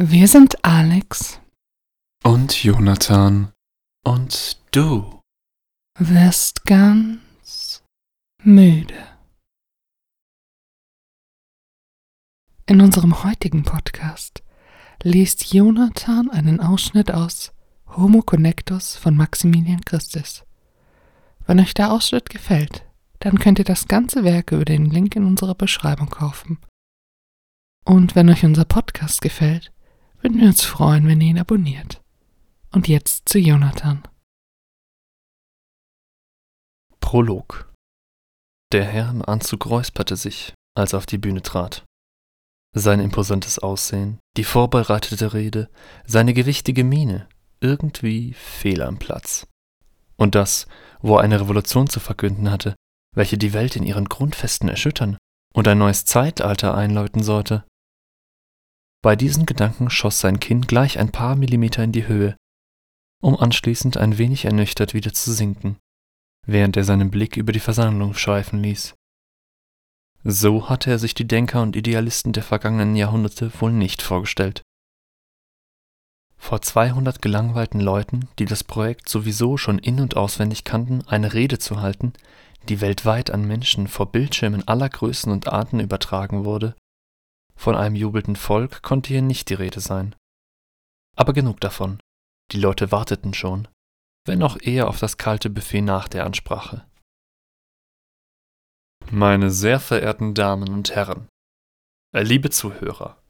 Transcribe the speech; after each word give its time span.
Wir 0.00 0.28
sind 0.28 0.64
Alex 0.64 1.40
und 2.22 2.62
Jonathan 2.62 3.50
und 4.06 4.56
du 4.70 5.20
wirst 5.98 6.64
ganz 6.66 7.82
müde. 8.44 8.94
In 12.66 12.80
unserem 12.80 13.24
heutigen 13.24 13.64
Podcast 13.64 14.44
liest 15.02 15.52
Jonathan 15.52 16.30
einen 16.30 16.60
Ausschnitt 16.60 17.10
aus 17.10 17.52
Homo 17.88 18.22
Connectus 18.22 18.94
von 18.94 19.16
Maximilian 19.16 19.80
Christus. 19.80 20.44
Wenn 21.44 21.58
euch 21.58 21.74
der 21.74 21.90
Ausschnitt 21.90 22.30
gefällt, 22.30 22.84
dann 23.18 23.40
könnt 23.40 23.58
ihr 23.58 23.64
das 23.64 23.88
ganze 23.88 24.22
Werk 24.22 24.52
über 24.52 24.64
den 24.64 24.84
Link 24.84 25.16
in 25.16 25.24
unserer 25.24 25.56
Beschreibung 25.56 26.08
kaufen. 26.08 26.60
Und 27.84 28.14
wenn 28.14 28.30
euch 28.30 28.44
unser 28.44 28.64
Podcast 28.64 29.22
gefällt, 29.22 29.72
würden 30.20 30.40
wir 30.40 30.48
uns 30.48 30.64
freuen, 30.64 31.06
wenn 31.06 31.20
ihr 31.20 31.28
ihn 31.28 31.38
abonniert. 31.38 32.00
Und 32.72 32.88
jetzt 32.88 33.28
zu 33.28 33.38
Jonathan. 33.38 34.02
Prolog 37.00 37.72
Der 38.72 38.84
Herr 38.84 39.10
im 39.10 39.22
Anzug 39.22 39.66
räusperte 39.66 40.16
sich, 40.16 40.52
als 40.76 40.92
er 40.92 40.98
auf 40.98 41.06
die 41.06 41.18
Bühne 41.18 41.42
trat. 41.42 41.84
Sein 42.74 43.00
imposantes 43.00 43.58
Aussehen, 43.58 44.18
die 44.36 44.44
vorbereitete 44.44 45.32
Rede, 45.32 45.70
seine 46.04 46.34
gewichtige 46.34 46.84
Miene, 46.84 47.28
irgendwie 47.60 48.34
fehl 48.34 48.82
am 48.82 48.98
Platz. 48.98 49.46
Und 50.16 50.34
das, 50.34 50.66
wo 51.00 51.16
er 51.16 51.22
eine 51.22 51.40
Revolution 51.40 51.88
zu 51.88 52.00
verkünden 52.00 52.50
hatte, 52.50 52.74
welche 53.14 53.38
die 53.38 53.52
Welt 53.52 53.76
in 53.76 53.84
ihren 53.84 54.04
Grundfesten 54.04 54.68
erschüttern 54.68 55.16
und 55.54 55.66
ein 55.66 55.78
neues 55.78 56.04
Zeitalter 56.04 56.74
einläuten 56.74 57.22
sollte, 57.22 57.64
bei 59.02 59.16
diesen 59.16 59.46
Gedanken 59.46 59.90
schoss 59.90 60.20
sein 60.20 60.40
Kinn 60.40 60.62
gleich 60.62 60.98
ein 60.98 61.12
paar 61.12 61.36
Millimeter 61.36 61.84
in 61.84 61.92
die 61.92 62.06
Höhe, 62.06 62.36
um 63.20 63.36
anschließend 63.36 63.96
ein 63.96 64.18
wenig 64.18 64.44
ernüchtert 64.44 64.94
wieder 64.94 65.12
zu 65.12 65.32
sinken, 65.32 65.78
während 66.46 66.76
er 66.76 66.84
seinen 66.84 67.10
Blick 67.10 67.36
über 67.36 67.52
die 67.52 67.60
Versammlung 67.60 68.14
schweifen 68.14 68.62
ließ. 68.62 68.94
So 70.24 70.68
hatte 70.68 70.90
er 70.90 70.98
sich 70.98 71.14
die 71.14 71.28
Denker 71.28 71.62
und 71.62 71.76
Idealisten 71.76 72.32
der 72.32 72.42
vergangenen 72.42 72.96
Jahrhunderte 72.96 73.52
wohl 73.60 73.72
nicht 73.72 74.02
vorgestellt. 74.02 74.62
Vor 76.36 76.60
200 76.60 77.20
gelangweilten 77.20 77.80
Leuten, 77.80 78.28
die 78.38 78.44
das 78.44 78.64
Projekt 78.64 79.08
sowieso 79.08 79.56
schon 79.56 79.78
in 79.78 80.00
und 80.00 80.16
auswendig 80.16 80.64
kannten, 80.64 81.06
eine 81.06 81.34
Rede 81.34 81.58
zu 81.58 81.80
halten, 81.80 82.12
die 82.68 82.80
weltweit 82.80 83.30
an 83.30 83.46
Menschen 83.46 83.88
vor 83.88 84.10
Bildschirmen 84.10 84.66
aller 84.66 84.88
Größen 84.88 85.32
und 85.32 85.48
Arten 85.48 85.80
übertragen 85.80 86.44
wurde, 86.44 86.74
von 87.58 87.74
einem 87.74 87.96
jubelnden 87.96 88.36
Volk 88.36 88.82
konnte 88.82 89.08
hier 89.08 89.20
nicht 89.20 89.48
die 89.50 89.54
Rede 89.54 89.80
sein. 89.80 90.14
Aber 91.16 91.32
genug 91.32 91.60
davon. 91.60 92.00
Die 92.52 92.60
Leute 92.60 92.92
warteten 92.92 93.34
schon, 93.34 93.68
wenn 94.24 94.42
auch 94.42 94.56
eher 94.62 94.88
auf 94.88 95.00
das 95.00 95.18
kalte 95.18 95.50
Buffet 95.50 95.82
nach 95.82 96.06
der 96.08 96.24
Ansprache. 96.24 96.86
Meine 99.10 99.50
sehr 99.50 99.80
verehrten 99.80 100.34
Damen 100.34 100.68
und 100.68 100.94
Herren, 100.94 101.28
äh, 102.14 102.22
liebe 102.22 102.48
Zuhörer, 102.50 103.20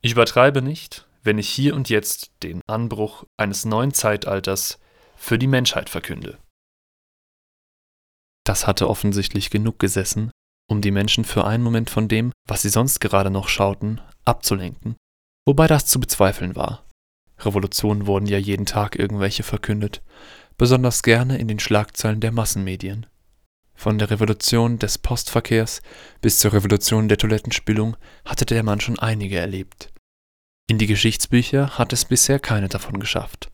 ich 0.00 0.12
übertreibe 0.12 0.62
nicht, 0.62 1.06
wenn 1.22 1.38
ich 1.38 1.48
hier 1.50 1.74
und 1.74 1.90
jetzt 1.90 2.32
den 2.42 2.62
Anbruch 2.66 3.24
eines 3.36 3.66
neuen 3.66 3.92
Zeitalters 3.92 4.80
für 5.14 5.38
die 5.38 5.46
Menschheit 5.46 5.90
verkünde. 5.90 6.38
Das 8.44 8.66
hatte 8.66 8.88
offensichtlich 8.88 9.50
genug 9.50 9.78
gesessen, 9.78 10.30
um 10.70 10.80
die 10.80 10.92
Menschen 10.92 11.24
für 11.24 11.44
einen 11.44 11.64
Moment 11.64 11.90
von 11.90 12.06
dem, 12.06 12.32
was 12.46 12.62
sie 12.62 12.68
sonst 12.68 13.00
gerade 13.00 13.30
noch 13.30 13.48
schauten, 13.48 14.00
abzulenken. 14.24 14.94
Wobei 15.44 15.66
das 15.66 15.86
zu 15.86 15.98
bezweifeln 15.98 16.54
war. 16.54 16.86
Revolutionen 17.40 18.06
wurden 18.06 18.26
ja 18.26 18.38
jeden 18.38 18.66
Tag 18.66 18.96
irgendwelche 18.96 19.42
verkündet, 19.42 20.00
besonders 20.56 21.02
gerne 21.02 21.38
in 21.38 21.48
den 21.48 21.58
Schlagzeilen 21.58 22.20
der 22.20 22.30
Massenmedien. 22.30 23.06
Von 23.74 23.98
der 23.98 24.10
Revolution 24.10 24.78
des 24.78 24.98
Postverkehrs 24.98 25.82
bis 26.20 26.38
zur 26.38 26.52
Revolution 26.52 27.08
der 27.08 27.18
Toilettenspülung 27.18 27.96
hatte 28.24 28.46
der 28.46 28.62
Mann 28.62 28.80
schon 28.80 28.98
einige 28.98 29.38
erlebt. 29.38 29.92
In 30.68 30.78
die 30.78 30.86
Geschichtsbücher 30.86 31.78
hat 31.78 31.92
es 31.92 32.04
bisher 32.04 32.38
keine 32.38 32.68
davon 32.68 33.00
geschafft. 33.00 33.50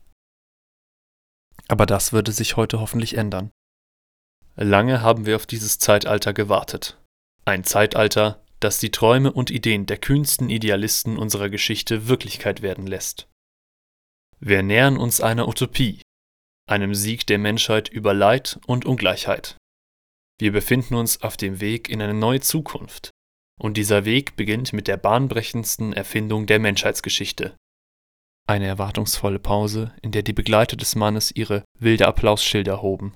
Aber 1.67 1.87
das 1.87 2.13
würde 2.13 2.31
sich 2.31 2.57
heute 2.57 2.79
hoffentlich 2.79 3.17
ändern. 3.17 3.49
Lange 4.55 5.01
haben 5.01 5.25
wir 5.25 5.35
auf 5.35 5.47
dieses 5.47 5.79
Zeitalter 5.79 6.33
gewartet. 6.33 6.97
Ein 7.47 7.63
Zeitalter, 7.63 8.43
das 8.59 8.77
die 8.77 8.91
Träume 8.91 9.31
und 9.31 9.51
Ideen 9.51 9.85
der 9.85 9.97
kühnsten 9.97 10.49
Idealisten 10.49 11.17
unserer 11.17 11.49
Geschichte 11.49 12.09
Wirklichkeit 12.09 12.61
werden 12.61 12.85
lässt. 12.85 13.29
Wir 14.41 14.63
nähern 14.63 14.97
uns 14.97 15.21
einer 15.21 15.47
Utopie, 15.47 16.01
einem 16.69 16.93
Sieg 16.93 17.25
der 17.25 17.37
Menschheit 17.37 17.87
über 17.87 18.13
Leid 18.13 18.59
und 18.67 18.85
Ungleichheit. 18.85 19.55
Wir 20.41 20.51
befinden 20.51 20.95
uns 20.95 21.21
auf 21.21 21.37
dem 21.37 21.61
Weg 21.61 21.87
in 21.87 22.01
eine 22.01 22.13
neue 22.13 22.41
Zukunft, 22.41 23.11
und 23.57 23.77
dieser 23.77 24.03
Weg 24.03 24.35
beginnt 24.35 24.73
mit 24.73 24.89
der 24.89 24.97
bahnbrechendsten 24.97 25.93
Erfindung 25.93 26.47
der 26.47 26.59
Menschheitsgeschichte. 26.59 27.55
Eine 28.45 28.67
erwartungsvolle 28.67 29.39
Pause, 29.39 29.95
in 30.01 30.11
der 30.11 30.23
die 30.23 30.33
Begleiter 30.33 30.75
des 30.75 30.95
Mannes 30.95 31.31
ihre 31.31 31.63
wilde 31.79 32.07
Applausschilder 32.07 32.81
hoben. 32.81 33.15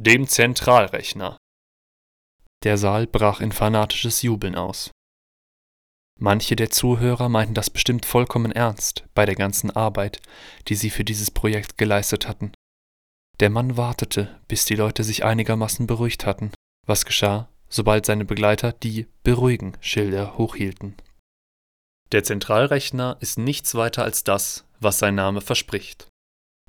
Dem 0.00 0.26
Zentralrechner, 0.26 1.36
der 2.64 2.78
Saal 2.78 3.06
brach 3.06 3.40
in 3.40 3.52
fanatisches 3.52 4.22
Jubeln 4.22 4.54
aus. 4.54 4.90
Manche 6.20 6.56
der 6.56 6.70
Zuhörer 6.70 7.28
meinten 7.28 7.54
das 7.54 7.70
bestimmt 7.70 8.04
vollkommen 8.04 8.50
ernst 8.50 9.04
bei 9.14 9.24
der 9.24 9.36
ganzen 9.36 9.70
Arbeit, 9.70 10.20
die 10.66 10.74
sie 10.74 10.90
für 10.90 11.04
dieses 11.04 11.30
Projekt 11.30 11.78
geleistet 11.78 12.26
hatten. 12.26 12.52
Der 13.38 13.50
Mann 13.50 13.76
wartete, 13.76 14.40
bis 14.48 14.64
die 14.64 14.74
Leute 14.74 15.04
sich 15.04 15.24
einigermaßen 15.24 15.86
beruhigt 15.86 16.26
hatten, 16.26 16.50
was 16.86 17.04
geschah, 17.04 17.48
sobald 17.68 18.04
seine 18.04 18.24
Begleiter 18.24 18.72
die 18.72 19.06
Beruhigen 19.22 19.76
Schilder 19.80 20.36
hochhielten. 20.36 20.96
Der 22.10 22.24
Zentralrechner 22.24 23.16
ist 23.20 23.38
nichts 23.38 23.76
weiter 23.76 24.02
als 24.02 24.24
das, 24.24 24.64
was 24.80 24.98
sein 24.98 25.14
Name 25.14 25.40
verspricht. 25.40 26.08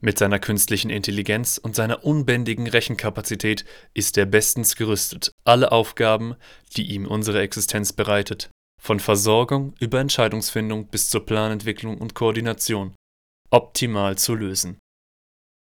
Mit 0.02 0.18
seiner 0.18 0.40
künstlichen 0.40 0.90
Intelligenz 0.90 1.58
und 1.58 1.76
seiner 1.76 2.06
unbändigen 2.06 2.68
Rechenkapazität 2.68 3.66
ist 3.94 4.18
er 4.18 4.26
bestens 4.26 4.76
gerüstet, 4.76 5.34
alle 5.44 5.72
Aufgaben, 5.72 6.36
die 6.78 6.84
ihm 6.92 7.06
unsere 7.06 7.42
Existenz 7.42 7.92
bereitet, 7.92 8.50
von 8.82 9.02
Versorgung 9.02 9.74
über 9.80 10.00
Entscheidungsfindung 10.00 10.88
bis 10.88 11.10
zur 11.10 11.26
Planentwicklung 11.26 11.98
und 11.98 12.16
Koordination, 12.16 12.96
optimal 13.50 14.18
zu 14.18 14.36
lösen. 14.36 14.78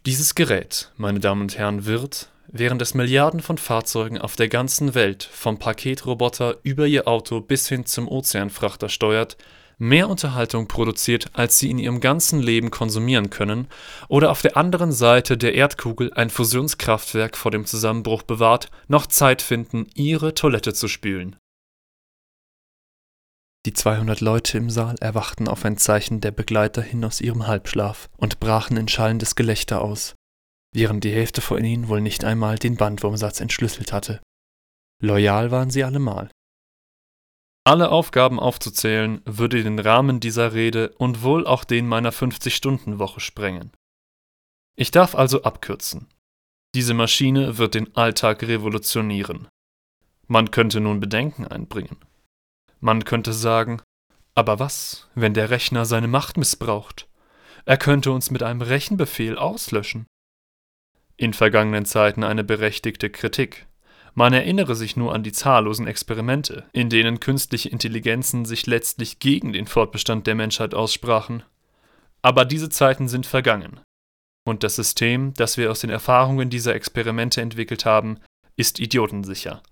Dieses 0.06 0.36
Gerät, 0.36 0.94
meine 0.96 1.20
Damen 1.20 1.42
und 1.42 1.58
Herren, 1.58 1.86
wird, 1.86 2.32
während 2.48 2.82
es 2.82 2.94
Milliarden 2.94 3.42
von 3.42 3.58
Fahrzeugen 3.58 4.18
auf 4.18 4.38
der 4.38 4.48
ganzen 4.48 4.96
Welt 4.96 5.24
vom 5.24 5.60
Paketroboter 5.60 6.60
über 6.64 6.88
ihr 6.88 7.10
Auto 7.10 7.42
bis 7.42 7.68
hin 7.68 7.86
zum 7.86 8.08
Ozeanfrachter 8.08 8.88
steuert, 8.88 9.36
mehr 9.80 10.10
Unterhaltung 10.10 10.68
produziert, 10.68 11.32
als 11.34 11.58
sie 11.58 11.72
in 11.72 11.80
ihrem 11.80 12.02
ganzen 12.02 12.40
Leben 12.40 12.70
konsumieren 12.70 13.32
können, 13.32 13.68
oder 14.08 14.30
auf 14.30 14.42
der 14.42 14.56
anderen 14.56 14.92
Seite 14.92 15.38
der 15.38 15.56
Erdkugel 15.56 16.14
ein 16.14 16.30
Fusionskraftwerk 16.30 17.36
vor 17.36 17.50
dem 17.50 17.66
Zusammenbruch 17.66 18.22
bewahrt, 18.22 18.70
noch 18.88 19.08
Zeit 19.08 19.42
finden, 19.42 19.88
ihre 19.96 20.36
Toilette 20.36 20.74
zu 20.74 20.88
spülen. 20.88 21.38
Die 23.66 23.74
200 23.74 24.22
Leute 24.22 24.58
im 24.58 24.70
Saal 24.70 24.96
erwachten 25.02 25.48
auf 25.48 25.66
ein 25.66 25.78
Zeichen 25.78 26.22
der 26.22 26.32
Begleiter 26.32 26.82
hin 26.82 27.04
aus 27.04 27.20
ihrem 27.20 27.48
Halbschlaf 27.48 28.10
und 28.18 28.40
brachen 28.40 28.78
in 28.78 28.88
schallendes 28.88 29.36
Gelächter 29.36 29.82
aus, 29.82 30.16
während 30.74 31.04
die 31.04 31.12
Hälfte 31.12 31.42
von 31.42 31.64
ihnen 31.64 31.88
wohl 31.88 32.02
nicht 32.02 32.24
einmal 32.24 32.58
den 32.58 32.78
Bandwurmsatz 32.78 33.42
entschlüsselt 33.42 33.92
hatte. 33.92 34.22
Loyal 35.02 35.52
waren 35.52 35.70
sie 35.70 35.84
allemal. 35.84 36.30
Alle 37.69 37.91
Aufgaben 37.91 38.40
aufzuzählen, 38.40 39.22
würde 39.25 39.62
den 39.62 39.78
Rahmen 39.78 40.19
dieser 40.19 40.53
Rede 40.53 40.90
und 40.97 41.22
wohl 41.22 41.46
auch 41.46 41.63
den 41.63 41.88
meiner 41.88 42.12
50-Stunden-Woche 42.12 43.19
sprengen. 43.19 43.69
Ich 44.75 44.89
darf 44.89 45.13
also 45.13 45.44
abkürzen. 45.44 46.07
Diese 46.74 46.95
Maschine 46.95 47.60
wird 47.60 47.75
den 47.75 47.95
Alltag 47.95 48.42
revolutionieren. 48.42 49.48
Man 50.25 50.50
könnte 50.50 50.80
nun 50.80 51.00
Bedenken 51.00 51.45
einbringen. 51.45 51.98
Man 52.80 53.06
könnte 53.06 53.33
sagen, 53.33 53.83
aber 54.33 54.57
was, 54.57 55.07
wenn 55.13 55.36
der 55.36 55.51
Rechner 55.51 55.86
seine 55.86 56.07
Macht 56.07 56.38
missbraucht? 56.38 57.07
Er 57.65 57.77
könnte 57.77 58.12
uns 58.12 58.31
mit 58.31 58.42
einem 58.42 58.62
Rechenbefehl 58.62 59.38
auslöschen. 59.38 60.07
In 61.18 61.33
vergangenen 61.33 61.86
Zeiten 61.86 62.24
eine 62.24 62.44
berechtigte 62.44 63.12
Kritik. 63.12 63.68
Man 64.19 64.33
erinnere 64.33 64.75
sich 64.75 64.98
nur 64.98 65.13
an 65.16 65.24
die 65.24 65.31
zahllosen 65.31 65.88
Experimente, 65.88 66.66
in 66.74 66.89
denen 66.89 67.21
künstliche 67.21 67.69
Intelligenzen 67.69 68.44
sich 68.44 68.68
letztlich 68.68 69.19
gegen 69.19 69.54
den 69.54 69.66
Fortbestand 69.66 70.27
der 70.27 70.36
Menschheit 70.36 70.74
aussprachen. 70.74 71.44
Aber 72.21 72.44
diese 72.44 72.68
Zeiten 72.68 73.07
sind 73.07 73.25
vergangen. 73.25 73.80
Und 74.45 74.66
das 74.66 74.75
System, 74.75 75.33
das 75.36 75.56
wir 75.56 75.71
aus 75.71 75.80
den 75.80 75.89
Erfahrungen 75.89 76.50
dieser 76.50 76.75
Experimente 76.75 77.39
entwickelt 77.39 77.86
haben, 77.86 78.19
ist 78.57 78.81
idiotensicher. 78.81 79.63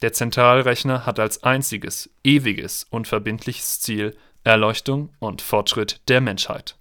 Der 0.00 0.12
Zentralrechner 0.12 1.04
hat 1.04 1.18
als 1.18 1.42
einziges, 1.42 2.08
ewiges 2.22 2.84
und 2.88 3.08
verbindliches 3.08 3.80
Ziel, 3.80 4.16
Erleuchtung 4.44 5.12
und 5.18 5.42
Fortschritt 5.42 6.00
der 6.06 6.20
Menschheit. 6.20 6.78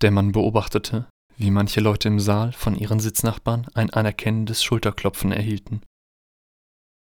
Der 0.00 0.12
Mann 0.12 0.32
beobachtete, 0.32 1.08
wie 1.36 1.50
manche 1.50 1.80
Leute 1.80 2.08
im 2.08 2.18
Saal 2.18 2.52
von 2.52 2.74
ihren 2.74 3.00
Sitznachbarn 3.00 3.66
ein 3.74 3.90
anerkennendes 3.90 4.62
Schulterklopfen 4.62 5.32
erhielten. 5.32 5.82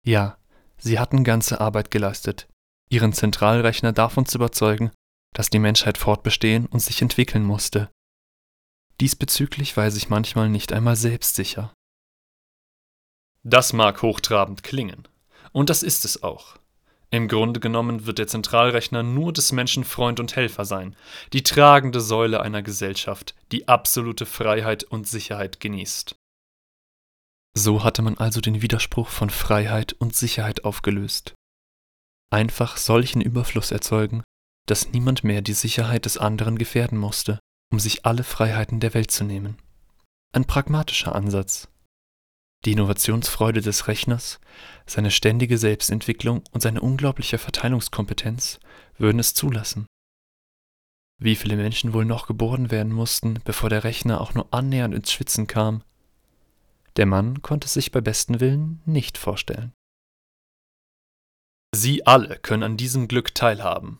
Ja, 0.05 0.39
sie 0.77 0.99
hatten 0.99 1.25
ganze 1.25 1.61
Arbeit 1.61 1.91
geleistet, 1.91 2.49
ihren 2.91 3.13
Zentralrechner 3.13 3.93
davon 3.93 4.27
zu 4.27 4.39
überzeugen, 4.39 4.91
dass 5.33 5.51
die 5.51 5.59
Menschheit 5.59 5.99
fortbestehen 5.99 6.67
und 6.67 6.81
sich 6.81 7.01
entwickeln 7.03 7.45
musste. 7.45 7.91
Diesbezüglich 9.01 9.77
war 9.77 9.85
er 9.85 9.91
sich 9.91 10.09
manchmal 10.09 10.49
nicht 10.49 10.73
einmal 10.73 10.97
selbstsicher. 10.97 11.73
Das 13.43 13.73
mag 13.73 14.03
hochtrabend 14.03 14.63
klingen, 14.63 15.07
und 15.53 15.71
das 15.71 15.83
ist 15.83 16.05
es 16.05 16.23
auch. 16.23 16.59
Im 17.15 17.29
Grunde 17.29 17.61
genommen 17.61 18.07
wird 18.07 18.19
der 18.19 18.27
Zentralrechner 18.27 19.05
nur 19.05 19.33
des 19.33 19.53
Menschen 19.53 19.85
Freund 19.85 20.19
und 20.19 20.35
Helfer 20.35 20.65
sein, 20.65 20.97
die 21.33 21.45
tragende 21.45 22.01
Säule 22.01 22.41
einer 22.41 22.61
Gesellschaft, 22.61 23.37
die 23.53 23.69
absolute 23.69 24.27
Freiheit 24.27 24.83
und 24.83 25.07
Sicherheit 25.07 25.61
genießt. 25.61 26.17
So 27.57 27.85
hatte 27.85 28.03
man 28.03 28.19
also 28.19 28.41
den 28.41 28.63
Widerspruch 28.63 29.11
von 29.11 29.31
Freiheit 29.31 29.93
und 29.93 30.17
Sicherheit 30.17 30.65
aufgelöst. 30.65 31.35
Einfach 32.33 32.79
solchen 32.79 33.21
Überfluss 33.21 33.71
erzeugen, 33.71 34.25
dass 34.67 34.91
niemand 34.91 35.23
mehr 35.23 35.41
die 35.41 35.53
Sicherheit 35.53 36.07
des 36.07 36.19
anderen 36.19 36.59
gefährden 36.59 36.99
musste, 36.99 37.39
um 37.71 37.79
sich 37.79 38.05
alle 38.05 38.25
Freiheiten 38.25 38.81
der 38.81 38.93
Welt 38.93 39.13
zu 39.13 39.23
nehmen. 39.23 39.59
Ein 40.33 40.47
pragmatischer 40.47 41.15
Ansatz, 41.15 41.69
die 42.65 42.73
Innovationsfreude 42.73 43.61
des 43.61 43.89
Rechners, 43.89 44.41
seine 44.87 45.11
ständige 45.11 45.59
Selbstentwicklung 45.59 46.43
und 46.53 46.61
seine 46.61 46.81
unglaubliche 46.81 47.39
Verteilungskompetenz 47.39 48.61
würden 48.99 49.19
es 49.19 49.35
zulassen. 49.35 49.87
Wie 51.21 51.37
viele 51.37 51.57
Menschen 51.57 51.93
wohl 51.93 52.05
noch 52.05 52.27
geboren 52.27 52.71
werden 52.71 52.93
mussten, 52.93 53.41
bevor 53.45 53.71
der 53.71 53.85
Rechner 53.85 54.21
auch 54.21 54.35
nur 54.35 54.53
annähernd 54.53 54.95
ins 54.95 55.13
Schwitzen 55.13 55.47
kam? 55.47 55.83
Der 56.97 57.07
Mann 57.07 57.43
konnte 57.43 57.67
es 57.67 57.75
sich 57.75 57.93
bei 57.93 58.01
besten 58.01 58.41
Willen 58.41 58.81
nicht 58.85 59.19
vorstellen. 59.19 59.73
Sie 61.75 62.07
alle 62.07 62.39
können 62.39 62.63
an 62.63 62.77
diesem 62.77 63.09
Glück 63.09 63.35
teilhaben. 63.35 63.99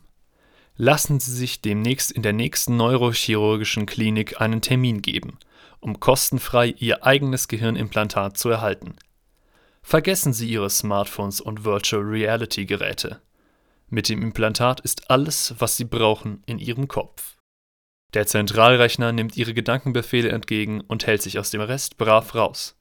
Lassen 0.77 1.21
Sie 1.21 1.33
sich 1.33 1.61
demnächst 1.61 2.11
in 2.11 2.23
der 2.23 2.33
nächsten 2.33 2.77
neurochirurgischen 2.77 3.87
Klinik 3.87 4.41
einen 4.41 4.63
Termin 4.63 5.03
geben– 5.03 5.39
um 5.85 6.01
kostenfrei 6.01 6.69
Ihr 6.79 7.05
eigenes 7.05 7.47
Gehirnimplantat 7.47 8.39
zu 8.39 8.49
erhalten. 8.49 8.97
Vergessen 9.83 10.33
Sie 10.33 10.49
Ihre 10.49 10.71
Smartphones 10.71 11.43
und 11.43 11.65
Virtual 11.65 12.03
Reality 12.03 12.65
Geräte. 12.65 13.21
Mit 13.91 14.09
dem 14.09 14.23
Implantat 14.23 14.81
ist 14.81 15.11
alles, 15.11 15.55
was 15.59 15.77
Sie 15.77 15.85
brauchen, 15.85 16.43
in 16.47 16.59
Ihrem 16.59 16.89
Kopf. 16.89 17.37
Der 18.15 18.27
Zentralrechner 18.27 19.13
nimmt 19.13 19.37
Ihre 19.37 19.53
Gedankenbefehle 19.53 20.31
entgegen 20.31 20.81
und 20.81 21.07
hält 21.07 21.21
sich 21.21 21.39
aus 21.39 21.51
dem 21.51 21.61
Rest 21.61 21.99
brav 21.99 22.35
raus. 22.35 22.77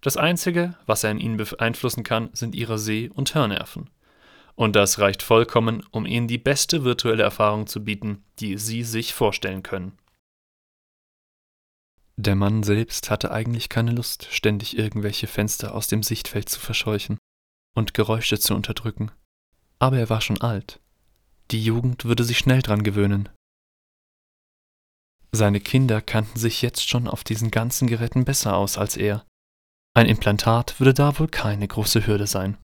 Das 0.00 0.16
Einzige, 0.16 0.76
was 0.86 1.02
er 1.02 1.10
in 1.10 1.18
Ihnen 1.18 1.38
beeinflussen 1.38 2.04
kann, 2.04 2.30
sind 2.34 2.54
Ihre 2.54 2.78
Seh- 2.78 3.10
und 3.12 3.34
Hörnerven. 3.34 3.90
Und 4.54 4.76
das 4.76 5.00
reicht 5.00 5.24
vollkommen, 5.24 5.82
um 5.90 6.06
Ihnen 6.06 6.28
die 6.28 6.38
beste 6.38 6.84
virtuelle 6.84 7.24
Erfahrung 7.24 7.66
zu 7.66 7.82
bieten, 7.82 8.22
die 8.38 8.58
Sie 8.58 8.84
sich 8.84 9.12
vorstellen 9.12 9.64
können. 9.64 9.98
Der 12.20 12.34
Mann 12.34 12.64
selbst 12.64 13.10
hatte 13.10 13.30
eigentlich 13.30 13.68
keine 13.68 13.92
Lust, 13.92 14.26
ständig 14.32 14.76
irgendwelche 14.76 15.28
Fenster 15.28 15.72
aus 15.72 15.86
dem 15.86 16.02
Sichtfeld 16.02 16.48
zu 16.48 16.58
verscheuchen 16.58 17.16
und 17.76 17.94
Geräusche 17.94 18.40
zu 18.40 18.56
unterdrücken. 18.56 19.12
Aber 19.78 19.98
er 19.98 20.10
war 20.10 20.20
schon 20.20 20.40
alt. 20.40 20.80
Die 21.52 21.62
Jugend 21.62 22.04
würde 22.04 22.24
sich 22.24 22.38
schnell 22.38 22.60
dran 22.60 22.82
gewöhnen. 22.82 23.28
Seine 25.30 25.60
Kinder 25.60 26.00
kannten 26.00 26.40
sich 26.40 26.60
jetzt 26.60 26.88
schon 26.88 27.06
auf 27.06 27.22
diesen 27.22 27.52
ganzen 27.52 27.86
Geräten 27.86 28.24
besser 28.24 28.56
aus 28.56 28.78
als 28.78 28.96
er. 28.96 29.24
Ein 29.94 30.06
Implantat 30.06 30.80
würde 30.80 30.94
da 30.94 31.16
wohl 31.20 31.28
keine 31.28 31.68
große 31.68 32.04
Hürde 32.04 32.26
sein. 32.26 32.58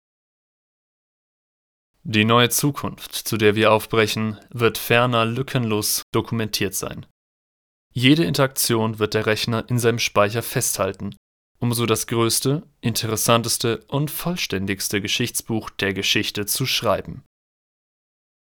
Die 2.04 2.24
neue 2.24 2.50
Zukunft, 2.50 3.14
zu 3.14 3.36
der 3.36 3.56
wir 3.56 3.72
aufbrechen, 3.72 4.38
wird 4.50 4.78
ferner 4.78 5.24
lückenlos 5.24 6.02
dokumentiert 6.12 6.76
sein. 6.76 7.04
Jede 7.92 8.24
Interaktion 8.24 8.98
wird 8.98 9.14
der 9.14 9.26
Rechner 9.26 9.68
in 9.68 9.78
seinem 9.78 9.98
Speicher 9.98 10.42
festhalten, 10.42 11.16
um 11.58 11.72
so 11.72 11.86
das 11.86 12.06
größte, 12.06 12.62
interessanteste 12.80 13.84
und 13.88 14.10
vollständigste 14.10 15.00
Geschichtsbuch 15.00 15.70
der 15.70 15.92
Geschichte 15.92 16.46
zu 16.46 16.66
schreiben. 16.66 17.24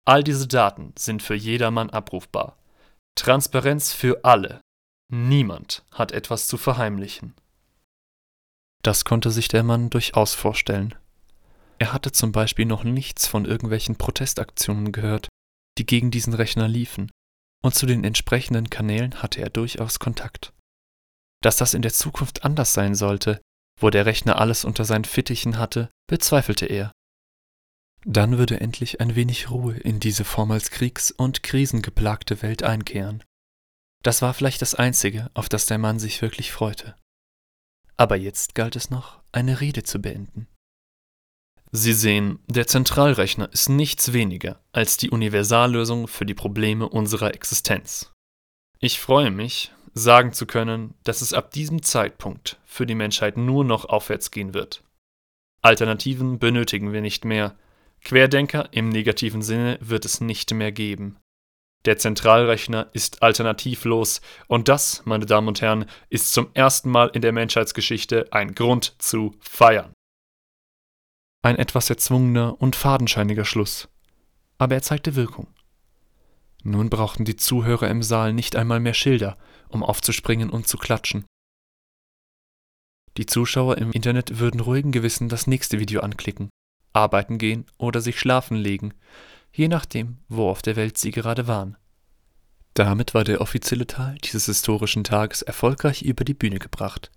All 0.06 0.24
diese 0.24 0.48
Daten 0.48 0.94
sind 0.98 1.24
für 1.24 1.36
jedermann 1.36 1.90
abrufbar. 1.90 2.58
Transparenz 3.16 3.94
für 3.94 4.24
alle. 4.26 4.62
Niemand 5.10 5.84
hat 5.92 6.12
etwas 6.12 6.48
zu 6.48 6.58
verheimlichen. 6.58 7.36
Das 8.84 9.06
konnte 9.06 9.32
sich 9.32 9.48
der 9.48 9.64
Mann 9.64 9.90
durchaus 9.90 10.34
vorstellen. 10.34 10.96
Er 11.78 11.94
hatte 11.94 12.12
zum 12.12 12.32
Beispiel 12.32 12.66
noch 12.66 12.84
nichts 12.84 13.28
von 13.28 13.46
irgendwelchen 13.46 13.96
Protestaktionen 13.96 14.92
gehört, 14.92 15.30
die 15.78 15.86
gegen 15.86 16.12
diesen 16.12 16.34
Rechner 16.34 16.68
liefen 16.68 17.12
und 17.64 17.76
zu 17.76 17.86
den 17.86 18.04
entsprechenden 18.04 18.70
Kanälen 18.70 19.22
hatte 19.22 19.42
er 19.42 19.50
durchaus 19.50 20.00
Kontakt. 20.00 20.54
Dass 21.42 21.58
das 21.58 21.74
in 21.74 21.82
der 21.82 21.94
Zukunft 21.94 22.44
anders 22.44 22.74
sein 22.74 22.96
sollte, 22.96 23.42
wo 23.80 23.90
der 23.90 24.06
Rechner 24.06 24.40
alles 24.40 24.66
unter 24.66 24.86
seinen 24.86 25.06
Fittichen 25.06 25.58
hatte, 25.58 25.90
bezweifelte 26.08 26.66
er. 26.66 26.92
Dann 28.06 28.38
würde 28.38 28.60
endlich 28.60 29.00
ein 29.00 29.16
wenig 29.16 29.52
Ruhe 29.52 29.78
in 29.78 30.00
diese 30.00 30.26
vormals 30.26 30.72
kriegs- 30.72 31.12
und 31.12 31.44
krisengeplagte 31.44 32.42
Welt 32.42 32.64
einkehren. 32.64 33.24
Das 34.04 34.24
war 34.24 34.34
vielleicht 34.34 34.62
das 34.62 34.74
Einzige, 34.74 35.30
auf 35.36 35.50
das 35.50 35.68
der 35.68 35.78
Mann 35.78 36.00
sich 36.00 36.22
wirklich 36.22 36.52
freute. 36.52 36.96
Aber 37.98 38.16
jetzt 38.16 38.56
galt 38.56 38.76
es 38.76 38.90
noch, 38.90 39.22
eine 39.32 39.62
Rede 39.62 39.84
zu 39.84 40.02
beenden. 40.02 40.48
Sie 41.74 41.94
sehen, 41.94 42.40
der 42.48 42.68
Zentralrechner 42.68 43.50
ist 43.54 43.70
nichts 43.70 44.12
weniger 44.12 44.60
als 44.74 44.98
die 44.98 45.10
Universallösung 45.10 46.10
für 46.10 46.26
die 46.26 46.34
Probleme 46.34 46.88
unserer 46.88 47.34
Existenz. 47.34 48.14
Ich 48.80 49.00
freue 49.00 49.32
mich, 49.32 49.72
sagen 49.94 50.34
zu 50.34 50.46
können, 50.46 50.96
dass 51.06 51.22
es 51.22 51.34
ab 51.34 51.52
diesem 51.52 51.82
Zeitpunkt 51.82 52.60
für 52.66 52.86
die 52.86 52.96
Menschheit 52.96 53.38
nur 53.38 53.64
noch 53.64 53.86
aufwärts 53.86 54.32
gehen 54.32 54.54
wird. 54.54 54.84
Alternativen 55.62 56.40
benötigen 56.40 56.92
wir 56.92 57.02
nicht 57.02 57.24
mehr. 57.24 57.56
Querdenker 58.04 58.68
im 58.72 58.90
negativen 58.90 59.42
Sinne 59.42 59.78
wird 59.80 60.04
es 60.04 60.20
nicht 60.20 60.52
mehr 60.54 60.72
geben. 60.74 61.18
Der 61.86 61.98
Zentralrechner 61.98 62.90
ist 62.94 63.24
alternativlos 63.24 64.22
und 64.48 64.68
das, 64.68 65.04
meine 65.06 65.26
Damen 65.26 65.48
und 65.48 65.62
Herren, 65.62 65.86
ist 66.10 66.34
zum 66.34 66.50
ersten 66.54 66.90
Mal 66.90 67.10
in 67.14 67.22
der 67.22 67.32
Menschheitsgeschichte 67.32 68.28
ein 68.32 68.56
Grund 68.56 68.96
zu 69.00 69.36
feiern. 69.40 69.94
Ein 71.44 71.56
etwas 71.56 71.90
erzwungener 71.90 72.62
und 72.62 72.76
fadenscheiniger 72.76 73.46
Schluss. 73.46 73.90
Aber 74.58 74.76
er 74.76 74.84
zeigte 74.84 75.16
Wirkung. 75.16 75.48
Nun 76.64 76.90
brauchten 76.90 77.26
die 77.26 77.36
Zuhörer 77.36 77.90
im 77.90 78.04
Saal 78.04 78.34
nicht 78.34 78.56
einmal 78.56 78.80
mehr 78.80 78.94
Schilder, 78.94 79.38
um 79.68 79.84
aufzuspringen 79.84 80.52
und 80.52 80.68
zu 80.68 80.78
klatschen. 80.78 81.26
Die 83.18 83.26
Zuschauer 83.26 83.78
im 83.80 83.92
Internet 83.92 84.38
würden 84.40 84.60
ruhigen 84.60 84.92
Gewissen 84.92 85.30
das 85.30 85.48
nächste 85.48 85.80
Video 85.80 86.02
anklicken, 86.02 86.50
arbeiten 86.94 87.40
gehen 87.40 87.66
oder 87.78 88.02
sich 88.02 88.20
schlafen 88.20 88.56
legen, 88.56 88.94
je 89.52 89.68
nachdem, 89.68 90.20
wo 90.30 90.50
auf 90.50 90.62
der 90.62 90.76
Welt 90.76 90.98
sie 90.98 91.12
gerade 91.12 91.48
waren. 91.48 91.76
Damit 92.74 93.14
war 93.14 93.24
der 93.24 93.42
offizielle 93.42 93.88
Teil 93.88 94.18
dieses 94.24 94.46
historischen 94.46 95.04
Tages 95.04 95.42
erfolgreich 95.42 96.04
über 96.04 96.24
die 96.24 96.34
Bühne 96.34 96.60
gebracht. 96.60 97.12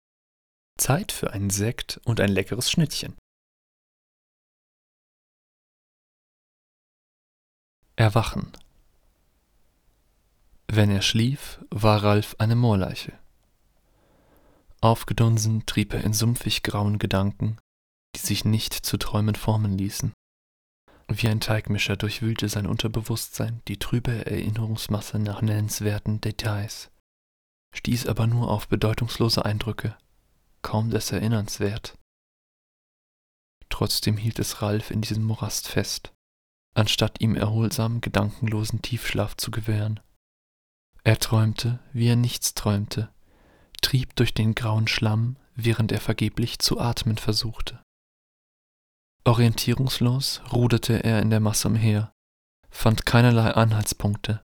Zeit 0.78 1.12
für 1.12 1.33
einen 1.33 1.50
Sekt 1.50 2.00
und 2.04 2.19
ein 2.21 2.31
leckeres 2.31 2.71
Schnittchen. 2.71 3.14
Erwachen. 7.97 8.51
Wenn 10.67 10.91
er 10.91 11.01
schlief, 11.01 11.61
war 11.71 12.03
Ralf 12.03 12.35
eine 12.41 12.57
Moorleiche. 12.57 13.13
Aufgedunsen 14.81 15.65
trieb 15.65 15.95
er 15.95 16.03
in 16.03 16.13
sumpfig 16.13 16.65
grauen 16.65 16.99
Gedanken, 16.99 17.57
die 18.17 18.21
sich 18.21 18.45
nicht 18.45 18.75
zu 18.75 18.97
Träumen 18.97 19.37
formen 19.37 19.79
ließen. 19.79 20.13
Wie 21.07 21.29
ein 21.29 21.39
Teigmischer 21.39 21.97
durchwühlte 21.97 22.49
sein 22.49 22.67
Unterbewusstsein 22.67 23.63
die 23.69 23.79
trübe 23.79 24.27
Erinnerungsmasse 24.27 25.21
nach 25.21 25.41
nennenswerten 25.41 26.21
Details, 26.21 26.91
stieß 27.77 28.09
aber 28.09 28.27
nur 28.27 28.51
auf 28.51 28.67
bedeutungslose 28.67 29.45
Eindrücke, 29.45 29.97
kaum 30.63 30.91
des 30.91 31.13
Erinnerns 31.13 31.61
wert. 31.61 31.97
Trotzdem 33.69 34.17
hielt 34.17 34.41
es 34.41 34.63
Ralf 34.63 34.91
in 34.91 35.01
diesem 35.01 35.23
Morast 35.23 35.69
fest 35.69 36.11
anstatt 36.75 37.21
ihm 37.21 37.37
erholsamen, 37.37 38.00
gedankenlosen 38.00 38.83
Tiefschlaf 38.83 39.37
zu 39.37 39.50
gewähren. 39.50 40.00
Er 41.04 41.19
träumte, 41.19 41.81
wie 41.93 42.09
er 42.09 42.16
nichts 42.16 42.54
träumte, 42.54 43.12
trieb 43.83 44.16
durch 44.16 44.35
den 44.35 44.54
grauen 44.54 44.88
Schlamm, 44.88 45.37
während 45.54 45.93
er 45.93 46.00
vergeblich 46.00 46.59
zu 46.59 46.81
atmen 46.81 47.19
versuchte. 47.19 47.83
Orientierungslos 49.25 50.43
ruderte 50.52 51.04
er 51.04 51.23
in 51.23 51.31
der 51.31 51.40
Masse 51.40 51.69
umher, 51.69 52.12
fand 52.71 53.07
keinerlei 53.07 53.52
Anhaltspunkte. 53.52 54.43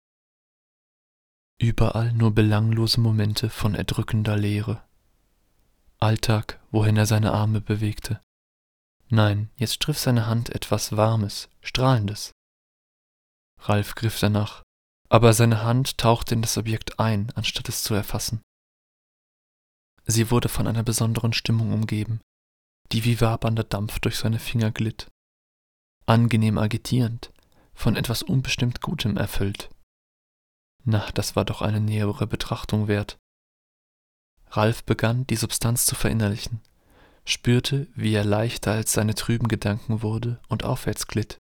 Überall 1.61 2.12
nur 2.12 2.32
belanglose 2.32 3.00
Momente 3.00 3.50
von 3.50 3.75
erdrückender 3.75 4.37
Leere. 4.37 4.85
Alltag, 5.99 6.61
wohin 6.70 6.97
er 6.97 7.06
seine 7.06 7.32
Arme 7.32 7.61
bewegte. 7.61 8.20
Nein, 9.10 9.50
jetzt 9.56 9.80
triff 9.80 9.98
seine 9.98 10.26
Hand 10.26 10.50
etwas 10.50 10.96
Warmes, 10.96 11.48
Strahlendes. 11.62 12.32
Ralf 13.60 13.94
griff 13.94 14.20
danach, 14.20 14.62
aber 15.08 15.32
seine 15.32 15.62
Hand 15.62 15.98
tauchte 15.98 16.34
in 16.34 16.42
das 16.42 16.58
Objekt 16.58 17.00
ein, 17.00 17.30
anstatt 17.34 17.68
es 17.68 17.82
zu 17.82 17.94
erfassen. 17.94 18.42
Sie 20.04 20.30
wurde 20.30 20.48
von 20.48 20.66
einer 20.66 20.82
besonderen 20.82 21.32
Stimmung 21.32 21.72
umgeben, 21.72 22.20
die 22.92 23.04
wie 23.04 23.20
wabernder 23.20 23.64
Dampf 23.64 23.98
durch 24.00 24.18
seine 24.18 24.38
Finger 24.38 24.70
glitt. 24.70 25.08
Angenehm 26.06 26.58
agitierend, 26.58 27.32
von 27.74 27.96
etwas 27.96 28.22
unbestimmt 28.22 28.80
Gutem 28.80 29.16
erfüllt. 29.16 29.70
Na, 30.84 31.10
das 31.12 31.36
war 31.36 31.44
doch 31.44 31.60
eine 31.62 31.80
nähere 31.80 32.26
Betrachtung 32.26 32.88
wert. 32.88 33.18
Ralf 34.50 34.84
begann, 34.84 35.26
die 35.26 35.36
Substanz 35.36 35.84
zu 35.84 35.94
verinnerlichen, 35.94 36.62
spürte, 37.28 37.87
wie 37.94 38.14
er 38.14 38.25
leichter 38.25 38.73
als 38.73 38.92
seine 38.92 39.14
trüben 39.14 39.49
Gedanken 39.49 40.02
wurde 40.02 40.40
und 40.49 40.64
aufwärts 40.64 41.06
glitt. 41.06 41.38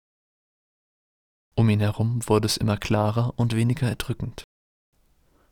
Um 1.55 1.69
ihn 1.69 1.81
herum 1.81 2.27
wurde 2.27 2.47
es 2.47 2.57
immer 2.57 2.77
klarer 2.77 3.33
und 3.37 3.55
weniger 3.55 3.87
erdrückend. 3.87 4.43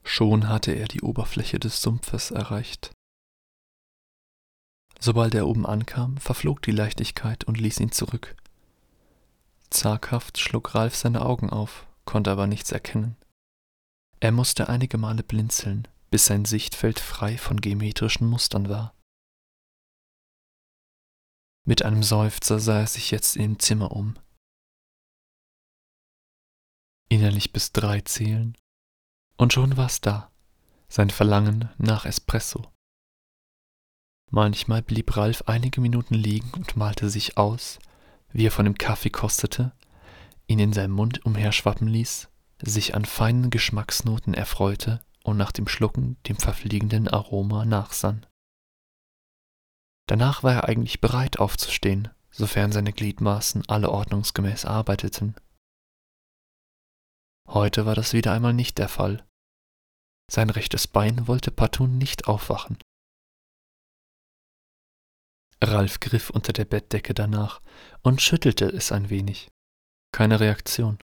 Schon 0.04 0.48
hatte 0.48 0.72
er 0.72 0.88
die 0.88 1.02
Oberfläche 1.02 1.60
des 1.60 1.82
Sumpfes 1.82 2.32
erreicht. 2.32 2.92
Sobald 5.00 5.36
er 5.36 5.48
oben 5.48 5.66
ankam, 5.66 6.18
verflog 6.18 6.62
die 6.62 6.72
Leichtigkeit 6.72 7.44
und 7.44 7.60
ließ 7.60 7.80
ihn 7.80 7.92
zurück. 7.92 8.36
Zaghaft 9.70 10.40
schlug 10.40 10.76
Ralf 10.76 10.96
seine 10.96 11.26
Augen 11.26 11.50
auf, 11.50 11.88
konnte 12.06 12.32
aber 12.32 12.48
nichts 12.48 12.72
erkennen. 12.72 13.16
Er 14.20 14.32
musste 14.32 14.70
einige 14.70 14.98
Male 14.98 15.24
blinzeln, 15.24 15.88
bis 16.10 16.26
sein 16.26 16.46
Sichtfeld 16.46 17.00
frei 17.00 17.38
von 17.38 17.62
geometrischen 17.62 18.28
Mustern 18.28 18.70
war. 18.70 18.94
Mit 21.66 21.84
einem 21.84 22.04
Seufzer 22.04 22.60
sah 22.60 22.80
er 22.80 22.88
sich 22.88 23.12
jetzt 23.12 23.36
im 23.38 23.60
Zimmer 23.60 23.92
um. 23.92 24.16
Innerlich 27.10 27.52
bis 27.54 27.72
drei 27.72 28.02
zählen, 28.02 28.58
und 29.38 29.54
schon 29.54 29.78
war's 29.78 30.02
da, 30.02 30.32
sein 30.88 31.10
Verlangen 31.10 31.70
nach 31.78 32.06
Espresso. 32.06 32.72
Manchmal 34.30 34.82
blieb 34.82 35.16
Ralf 35.18 35.44
einige 35.46 35.82
Minuten 35.82 36.16
liegen 36.16 36.52
und 36.54 36.78
malte 36.78 37.10
sich 37.10 37.38
aus, 37.38 37.80
wie 38.32 38.48
er 38.48 38.52
von 38.52 38.66
dem 38.66 38.78
Kaffee 38.78 39.10
kostete, 39.10 39.74
ihn 40.48 40.60
in 40.60 40.74
seinem 40.74 40.94
Mund 40.94 41.26
umherschwappen 41.26 41.88
ließ 41.88 42.32
sich 42.64 42.96
an 42.96 43.06
feinen 43.06 43.50
Geschmacksnoten 43.50 44.34
erfreute 44.34 45.02
und 45.24 45.38
nach 45.38 45.52
dem 45.52 45.68
Schlucken 45.68 46.18
dem 46.28 46.38
verfliegenden 46.38 47.08
Aroma 47.08 47.66
nachsann. 47.66 48.26
Danach 50.12 50.44
war 50.44 50.54
er 50.54 50.64
eigentlich 50.68 51.00
bereit 51.00 51.40
aufzustehen, 51.40 52.10
sofern 52.32 52.74
seine 52.74 52.92
Gliedmaßen 52.92 53.70
alle 53.70 53.90
ordnungsgemäß 53.90 54.66
arbeiteten. 54.66 55.36
Heute 57.48 57.86
war 57.86 57.96
das 57.96 58.12
wieder 58.12 58.34
einmal 58.34 58.54
nicht 58.54 58.78
der 58.78 58.90
Fall. 58.90 59.26
Sein 60.30 60.50
rechtes 60.50 60.86
Bein 60.86 61.30
wollte 61.30 61.50
partout 61.50 61.88
nicht 61.88 62.28
aufwachen. 62.28 62.78
Ralf 65.64 66.02
griff 66.02 66.30
unter 66.30 66.52
der 66.52 66.66
Bettdecke 66.66 67.14
danach 67.14 67.62
und 68.02 68.22
schüttelte 68.22 68.66
es 68.66 68.92
ein 68.92 69.10
wenig. 69.10 69.50
Keine 70.14 70.42
Reaktion. 70.42 71.00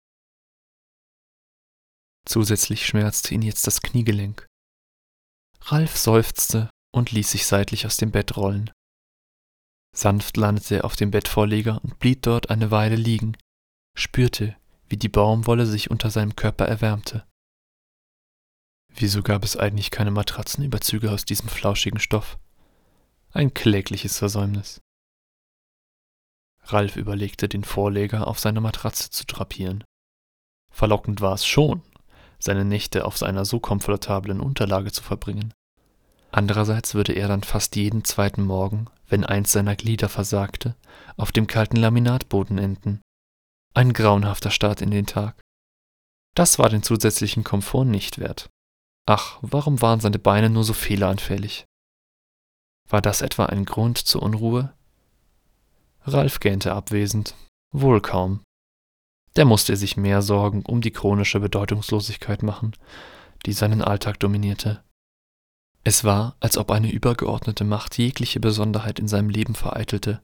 Zusätzlich 2.29 2.85
schmerzte 2.85 3.35
ihn 3.35 3.43
jetzt 3.43 3.69
das 3.69 3.83
Kniegelenk. 3.83 4.49
Ralf 5.61 5.97
seufzte 5.97 6.71
und 6.93 7.13
ließ 7.13 7.31
sich 7.31 7.47
seitlich 7.47 7.87
aus 7.87 7.99
dem 7.99 8.11
Bett 8.11 8.37
rollen. 8.37 8.73
Sanft 9.97 10.37
landete 10.37 10.77
er 10.77 10.85
auf 10.85 10.95
dem 10.95 11.11
Bettvorleger 11.11 11.81
und 11.83 11.99
blieb 11.99 12.21
dort 12.21 12.51
eine 12.51 12.71
Weile 12.71 12.97
liegen, 12.97 13.35
spürte, 13.97 14.55
wie 14.91 14.99
die 14.99 15.09
Baumwolle 15.09 15.65
sich 15.65 15.91
unter 15.91 16.11
seinem 16.11 16.37
Körper 16.37 16.67
erwärmte. 16.67 17.25
Wieso 18.95 19.23
gab 19.23 19.43
es 19.43 19.57
eigentlich 19.57 19.91
keine 19.91 20.11
Matratzenüberzüge 20.11 21.11
aus 21.11 21.25
diesem 21.25 21.49
flauschigen 21.49 21.99
Stoff? 21.99 22.39
Ein 23.33 23.55
klägliches 23.55 24.19
Versäumnis. 24.19 24.83
Ralf 26.65 26.97
überlegte, 26.97 27.49
den 27.49 27.65
Vorleger 27.65 28.27
auf 28.27 28.39
seine 28.39 28.61
Matratze 28.61 29.09
zu 29.09 29.25
drapieren. 29.25 29.83
Verlockend 30.71 31.23
war 31.23 31.33
es 31.33 31.47
schon, 31.47 31.81
seine 32.39 32.67
Nächte 32.67 33.07
auf 33.07 33.23
einer 33.23 33.47
so 33.47 33.61
komfortablen 33.61 34.41
Unterlage 34.41 34.93
zu 34.93 35.03
verbringen. 35.03 35.55
Andererseits 36.33 36.95
würde 36.95 37.15
er 37.15 37.29
dann 37.29 37.45
fast 37.45 37.77
jeden 37.77 38.05
zweiten 38.05 38.43
Morgen, 38.43 38.91
wenn 39.09 39.25
eins 39.25 39.53
seiner 39.53 39.77
Glieder 39.77 40.09
versagte, 40.09 40.77
auf 41.17 41.33
dem 41.33 41.47
kalten 41.47 41.77
Laminatboden 41.77 42.59
enden. 42.59 43.01
Ein 43.75 43.93
grauenhafter 43.93 44.51
Start 44.51 44.81
in 44.81 44.91
den 44.91 45.07
Tag. 45.07 45.41
Das 46.35 46.59
war 46.59 46.69
den 46.69 46.83
zusätzlichen 46.83 47.45
Komfort 47.45 47.85
nicht 47.85 48.19
wert. 48.19 48.49
Ach, 49.07 49.39
warum 49.43 49.81
waren 49.81 50.01
seine 50.01 50.19
Beine 50.19 50.51
nur 50.51 50.65
so 50.65 50.73
fehleranfällig? 50.73 51.65
War 52.89 53.01
das 53.01 53.23
etwa 53.23 53.47
ein 53.47 53.65
Grund 53.65 53.99
zur 53.99 54.23
Unruhe? 54.23 54.75
Ralf 56.05 56.41
gähnte 56.41 56.73
abwesend. 56.73 57.35
Wohl 57.73 58.01
kaum 58.01 58.41
der 59.37 59.45
musste 59.45 59.77
sich 59.77 59.97
mehr 59.97 60.23
Sorgen 60.23 60.63
um 60.63 60.81
die 60.81 60.91
chronische 60.91 61.41
Bedeutungslosigkeit 61.41 62.43
machen, 62.43 62.73
die 63.45 63.53
seinen 63.53 63.83
Alltag 63.83 64.19
dominierte. 64.19 64.83
Es 65.87 66.03
war, 66.03 66.37
als 66.41 66.59
ob 66.59 66.73
eine 66.73 66.91
übergeordnete 66.91 67.63
Macht 67.63 67.97
jegliche 67.97 68.41
Besonderheit 68.41 68.99
in 68.99 69.07
seinem 69.07 69.31
Leben 69.31 69.55
vereitelte. 69.55 70.21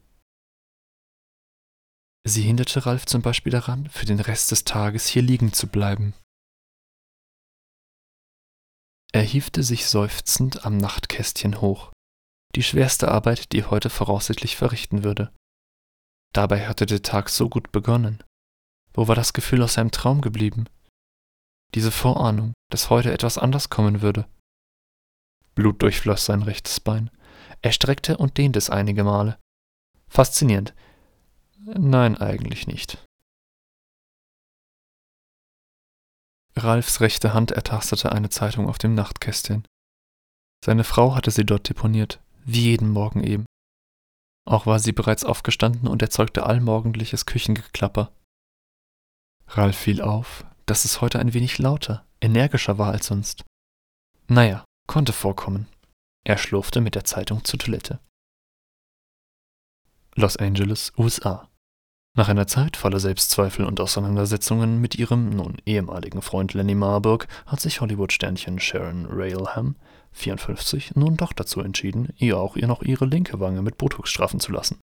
Sie 2.27 2.43
hinderte 2.43 2.85
Ralf 2.85 3.07
zum 3.07 3.23
Beispiel 3.23 3.53
daran, 3.53 3.89
für 3.89 4.05
den 4.05 4.19
Rest 4.19 4.51
des 4.51 4.65
Tages 4.65 5.07
hier 5.07 5.23
liegen 5.23 5.53
zu 5.53 5.69
bleiben. 5.69 6.15
Er 9.13 9.23
hiefte 9.23 9.63
sich 9.63 9.87
seufzend 9.87 10.67
am 10.67 10.79
Nachtkästchen 10.79 11.61
hoch, 11.61 11.93
die 12.57 12.65
schwerste 12.65 13.13
Arbeit, 13.13 13.53
die 13.53 13.61
er 13.61 13.71
heute 13.71 13.89
voraussichtlich 13.89 14.57
verrichten 14.57 15.05
würde. 15.05 15.33
Dabei 16.35 16.67
hatte 16.67 16.87
der 16.87 17.03
Tag 17.03 17.29
so 17.29 17.49
gut 17.49 17.71
begonnen. 17.71 18.25
Wo 18.95 19.07
war 19.07 19.15
das 19.15 19.33
Gefühl 19.33 19.63
aus 19.63 19.75
seinem 19.75 19.93
Traum 19.93 20.23
geblieben? 20.23 20.69
Diese 21.77 21.93
Vorahnung, 21.93 22.53
dass 22.73 22.91
heute 22.91 23.13
etwas 23.13 23.39
anders 23.39 23.71
kommen 23.71 24.03
würde. 24.03 24.27
Blut 25.55 25.83
durchfloss 25.83 26.25
sein 26.25 26.43
rechtes 26.43 26.81
Bein. 26.81 27.11
Er 27.61 27.73
streckte 27.73 28.17
und 28.17 28.39
dehnte 28.39 28.59
es 28.59 28.71
einige 28.71 29.05
Male. 29.05 29.39
Faszinierend. 30.09 30.75
Nein, 31.59 32.17
eigentlich 32.17 32.67
nicht. 32.67 32.99
Ralfs 36.57 37.01
rechte 37.01 37.33
Hand 37.33 37.51
ertastete 37.53 38.13
eine 38.13 38.29
Zeitung 38.29 38.69
auf 38.69 38.79
dem 38.79 38.95
Nachtkästchen. 38.95 39.67
Seine 40.65 40.85
Frau 40.85 41.15
hatte 41.15 41.31
sie 41.31 41.45
dort 41.45 41.69
deponiert, 41.69 42.21
wie 42.45 42.71
jeden 42.71 42.91
Morgen 42.91 43.25
eben. 43.25 43.47
Auch 44.45 44.67
war 44.67 44.79
sie 44.79 44.93
bereits 44.93 45.25
aufgestanden 45.25 45.89
und 45.89 46.03
erzeugte 46.03 46.45
allmorgendliches 46.45 47.27
Küchengeklapper. 47.27 48.13
Ralf 49.49 49.77
fiel 49.77 50.03
auf, 50.03 50.45
dass 50.67 50.85
es 50.85 51.01
heute 51.01 51.19
ein 51.19 51.33
wenig 51.33 51.59
lauter, 51.59 52.07
energischer 52.21 52.79
war 52.79 52.93
als 52.93 53.07
sonst. 53.07 53.45
Naja, 54.29 54.65
konnte 54.87 55.13
vorkommen. 55.13 55.69
Er 56.25 56.39
schlurfte 56.39 56.81
mit 56.81 56.95
der 56.95 57.05
Zeitung 57.05 57.45
zur 57.45 57.59
Toilette. 57.59 58.01
Los 60.15 60.37
Angeles, 60.37 60.93
USA. 60.97 61.49
Nach 62.15 62.29
einer 62.29 62.47
Zeit 62.47 62.77
voller 62.77 63.01
Selbstzweifel 63.01 63.65
und 63.65 63.81
Auseinandersetzungen 63.81 64.83
mit 64.83 64.97
ihrem 64.97 65.31
nun 65.31 65.57
ehemaligen 65.65 66.21
Freund 66.21 66.53
Lenny 66.53 66.75
Marburg 66.75 67.27
hat 67.47 67.61
sich 67.61 67.81
Hollywood-Sternchen 67.81 68.61
Sharon 68.61 69.07
Railham, 69.11 69.77
54, 70.13 70.95
nun 70.95 71.17
doch 71.17 71.33
dazu 71.33 71.61
entschieden, 71.61 72.11
ihr 72.19 72.37
auch 72.37 72.57
ihr 72.57 72.67
noch 72.67 72.83
ihre 72.83 73.07
linke 73.07 73.41
Wange 73.41 73.63
mit 73.63 73.79
Botox 73.79 74.11
straffen 74.11 74.41
zu 74.41 74.53
lassen. 74.53 74.79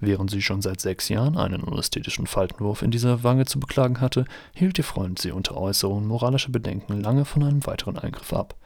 Während 0.00 0.30
sie 0.30 0.40
schon 0.40 0.62
seit 0.62 0.80
sechs 0.80 1.10
Jahren 1.10 1.36
einen 1.36 1.62
unästhetischen 1.62 2.26
Faltenwurf 2.26 2.80
in 2.80 2.90
dieser 2.90 3.22
Wange 3.22 3.44
zu 3.44 3.60
beklagen 3.60 4.00
hatte, 4.00 4.24
hielt 4.54 4.78
ihr 4.78 4.84
Freund 4.84 5.18
sie 5.18 5.32
unter 5.32 5.56
Äußerungen 5.58 6.06
moralischer 6.06 6.52
Bedenken 6.52 7.00
lange 7.00 7.26
von 7.26 7.42
einem 7.42 7.66
weiteren 7.66 7.98
Eingriff 7.98 8.32
ab. 8.32 8.56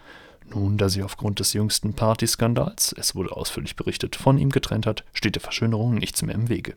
Nun, 0.47 0.79
da 0.79 0.89
sie 0.89 1.03
aufgrund 1.03 1.39
des 1.39 1.53
jüngsten 1.53 1.95
Partyskandals, 1.95 2.93
es 2.93 3.15
wurde 3.15 3.37
ausführlich 3.37 3.77
berichtet, 3.77 4.17
von 4.17 4.39
ihm 4.39 4.51
getrennt 4.51 4.87
hat, 4.87 5.05
steht 5.13 5.37
der 5.37 5.43
Verschönerung 5.43 5.95
nichts 5.95 6.23
mehr 6.23 6.35
im 6.35 6.49
Wege. 6.49 6.77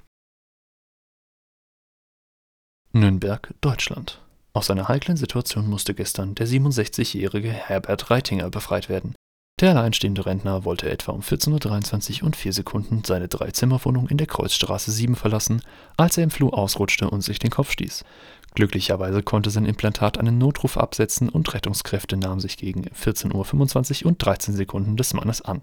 Nürnberg, 2.91 3.53
Deutschland. 3.62 4.22
Aus 4.53 4.70
einer 4.70 4.88
heiklen 4.88 5.17
Situation 5.17 5.67
musste 5.67 5.96
gestern 5.96 6.36
der 6.36 6.48
67-jährige 6.48 7.51
Herbert 7.51 8.12
Reitinger 8.12 8.51
befreit 8.51 8.88
werden. 8.88 9.15
Der 9.60 9.72
alleinstehende 9.72 10.25
Rentner 10.25 10.65
wollte 10.65 10.89
etwa 10.89 11.12
um 11.12 11.22
14.23 11.22 12.20
Uhr 12.20 12.27
und 12.27 12.36
4 12.36 12.53
Sekunden 12.53 13.03
seine 13.03 13.27
Dreizimmerwohnung 13.27 14.10
in 14.10 14.17
der 14.17 14.27
Kreuzstraße 14.27 14.91
7 14.91 15.15
verlassen, 15.15 15.62
als 15.96 16.17
er 16.17 16.24
im 16.24 16.32
Flur 16.32 16.58
ausrutschte 16.58 17.10
und 17.10 17.22
sich 17.22 17.39
den 17.39 17.51
Kopf 17.51 17.72
stieß. 17.72 18.03
Glücklicherweise 18.55 19.24
konnte 19.24 19.50
sein 19.50 19.65
Implantat 19.65 20.17
einen 20.17 20.38
Notruf 20.38 20.77
absetzen 20.77 21.29
und 21.29 21.53
Rettungskräfte 21.53 22.17
nahmen 22.17 22.39
sich 22.39 22.57
gegen 22.57 22.83
14.25 22.83 24.03
Uhr 24.03 24.10
und 24.10 24.24
13 24.24 24.55
Sekunden 24.55 24.95
des 24.98 25.13
Mannes 25.13 25.41
an. 25.41 25.62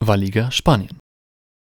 Valliga, 0.00 0.50
Spanien 0.50 0.98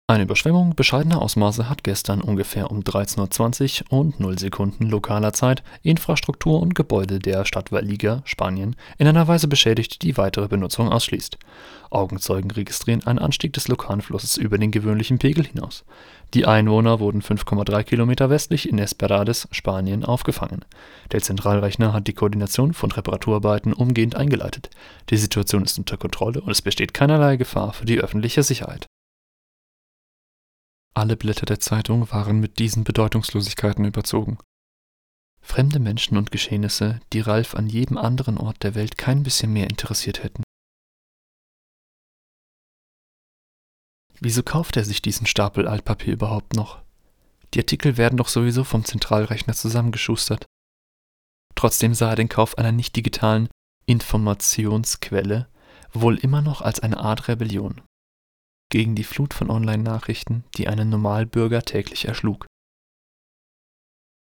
eine 0.07 0.25
Überschwemmung 0.25 0.75
bescheidener 0.75 1.19
Ausmaße 1.19 1.67
hat 1.67 1.83
gestern 1.83 2.21
ungefähr 2.21 2.69
um 2.69 2.81
13.20 2.81 3.85
Uhr 3.89 3.99
und 3.99 4.19
0 4.19 4.37
Sekunden 4.37 4.85
lokaler 4.85 5.33
Zeit 5.33 5.63
Infrastruktur 5.81 6.61
und 6.61 6.75
Gebäude 6.75 7.17
der 7.17 7.43
Stadt 7.43 7.71
Valliga 7.71 8.21
(Spanien) 8.23 8.75
in 8.99 9.07
einer 9.07 9.27
Weise 9.27 9.47
beschädigt, 9.47 10.03
die 10.03 10.15
weitere 10.15 10.47
Benutzung 10.47 10.91
ausschließt. 10.91 11.39
Augenzeugen 11.89 12.51
registrieren 12.51 13.03
einen 13.07 13.17
Anstieg 13.17 13.53
des 13.53 13.67
lokalen 13.67 14.01
Flusses 14.01 14.37
über 14.37 14.59
den 14.59 14.69
gewöhnlichen 14.69 15.17
Pegel 15.17 15.43
hinaus. 15.43 15.83
Die 16.35 16.45
Einwohner 16.45 16.99
wurden 16.99 17.23
5,3 17.23 17.81
Kilometer 17.81 18.29
westlich 18.29 18.69
in 18.69 18.77
Esmeraldas 18.77 19.47
(Spanien) 19.49 20.05
aufgefangen. 20.05 20.63
Der 21.13 21.23
Zentralrechner 21.23 21.93
hat 21.93 22.05
die 22.07 22.13
Koordination 22.13 22.73
von 22.73 22.91
Reparaturarbeiten 22.91 23.73
umgehend 23.73 24.15
eingeleitet. 24.15 24.69
Die 25.09 25.17
Situation 25.17 25.63
ist 25.63 25.79
unter 25.79 25.97
Kontrolle 25.97 26.41
und 26.41 26.51
es 26.51 26.61
besteht 26.61 26.93
keinerlei 26.93 27.37
Gefahr 27.37 27.73
für 27.73 27.85
die 27.85 27.99
öffentliche 27.99 28.43
Sicherheit 28.43 28.87
alle 30.95 31.17
Blätter 31.17 31.45
der 31.45 31.59
Zeitung 31.59 32.09
waren 32.11 32.39
mit 32.39 32.57
diesen 32.57 32.83
Bedeutungslosigkeiten 32.83 33.85
überzogen. 33.85 34.37
Fremde 35.41 35.79
Menschen 35.79 36.17
und 36.17 36.31
Geschehnisse, 36.31 37.01
die 37.13 37.19
Ralf 37.19 37.53
an 37.53 37.67
jedem 37.67 37.97
anderen 37.97 38.37
Ort 38.37 38.63
der 38.63 38.75
Welt 38.75 38.97
kein 38.97 39.21
bisschen 39.21 39.53
mehr 39.53 39.69
interessiert 39.69 40.23
hätten. 40.23 40.43
Wieso 44.19 44.41
kauft 44.41 44.77
er 44.77 44.85
sich 44.85 45.01
diesen 45.01 45.27
Stapel 45.27 45.67
Altpapier 45.67 46.13
überhaupt 46.13 46.55
noch? 46.55 46.81
Die 47.53 47.59
Artikel 47.59 47.97
werden 47.97 48.17
doch 48.17 48.29
sowieso 48.29 48.63
vom 48.63 48.85
Zentralrechner 48.85 49.53
zusammengeschustert. 49.53 50.45
Trotzdem 51.55 51.93
sah 51.93 52.11
er 52.11 52.15
den 52.15 52.29
Kauf 52.29 52.57
einer 52.57 52.71
nicht 52.71 52.95
digitalen 52.95 53.49
Informationsquelle 53.85 55.47
wohl 55.93 56.17
immer 56.17 56.41
noch 56.41 56.61
als 56.61 56.79
eine 56.79 56.97
Art 56.97 57.27
Rebellion 57.27 57.81
gegen 58.75 58.93
die 58.93 59.05
Flut 59.05 59.33
von 59.33 59.49
Online-Nachrichten, 59.49 60.43
die 60.57 60.67
einen 60.67 60.89
Normalbürger 60.89 61.61
täglich 61.61 62.09
erschlug. 62.09 62.45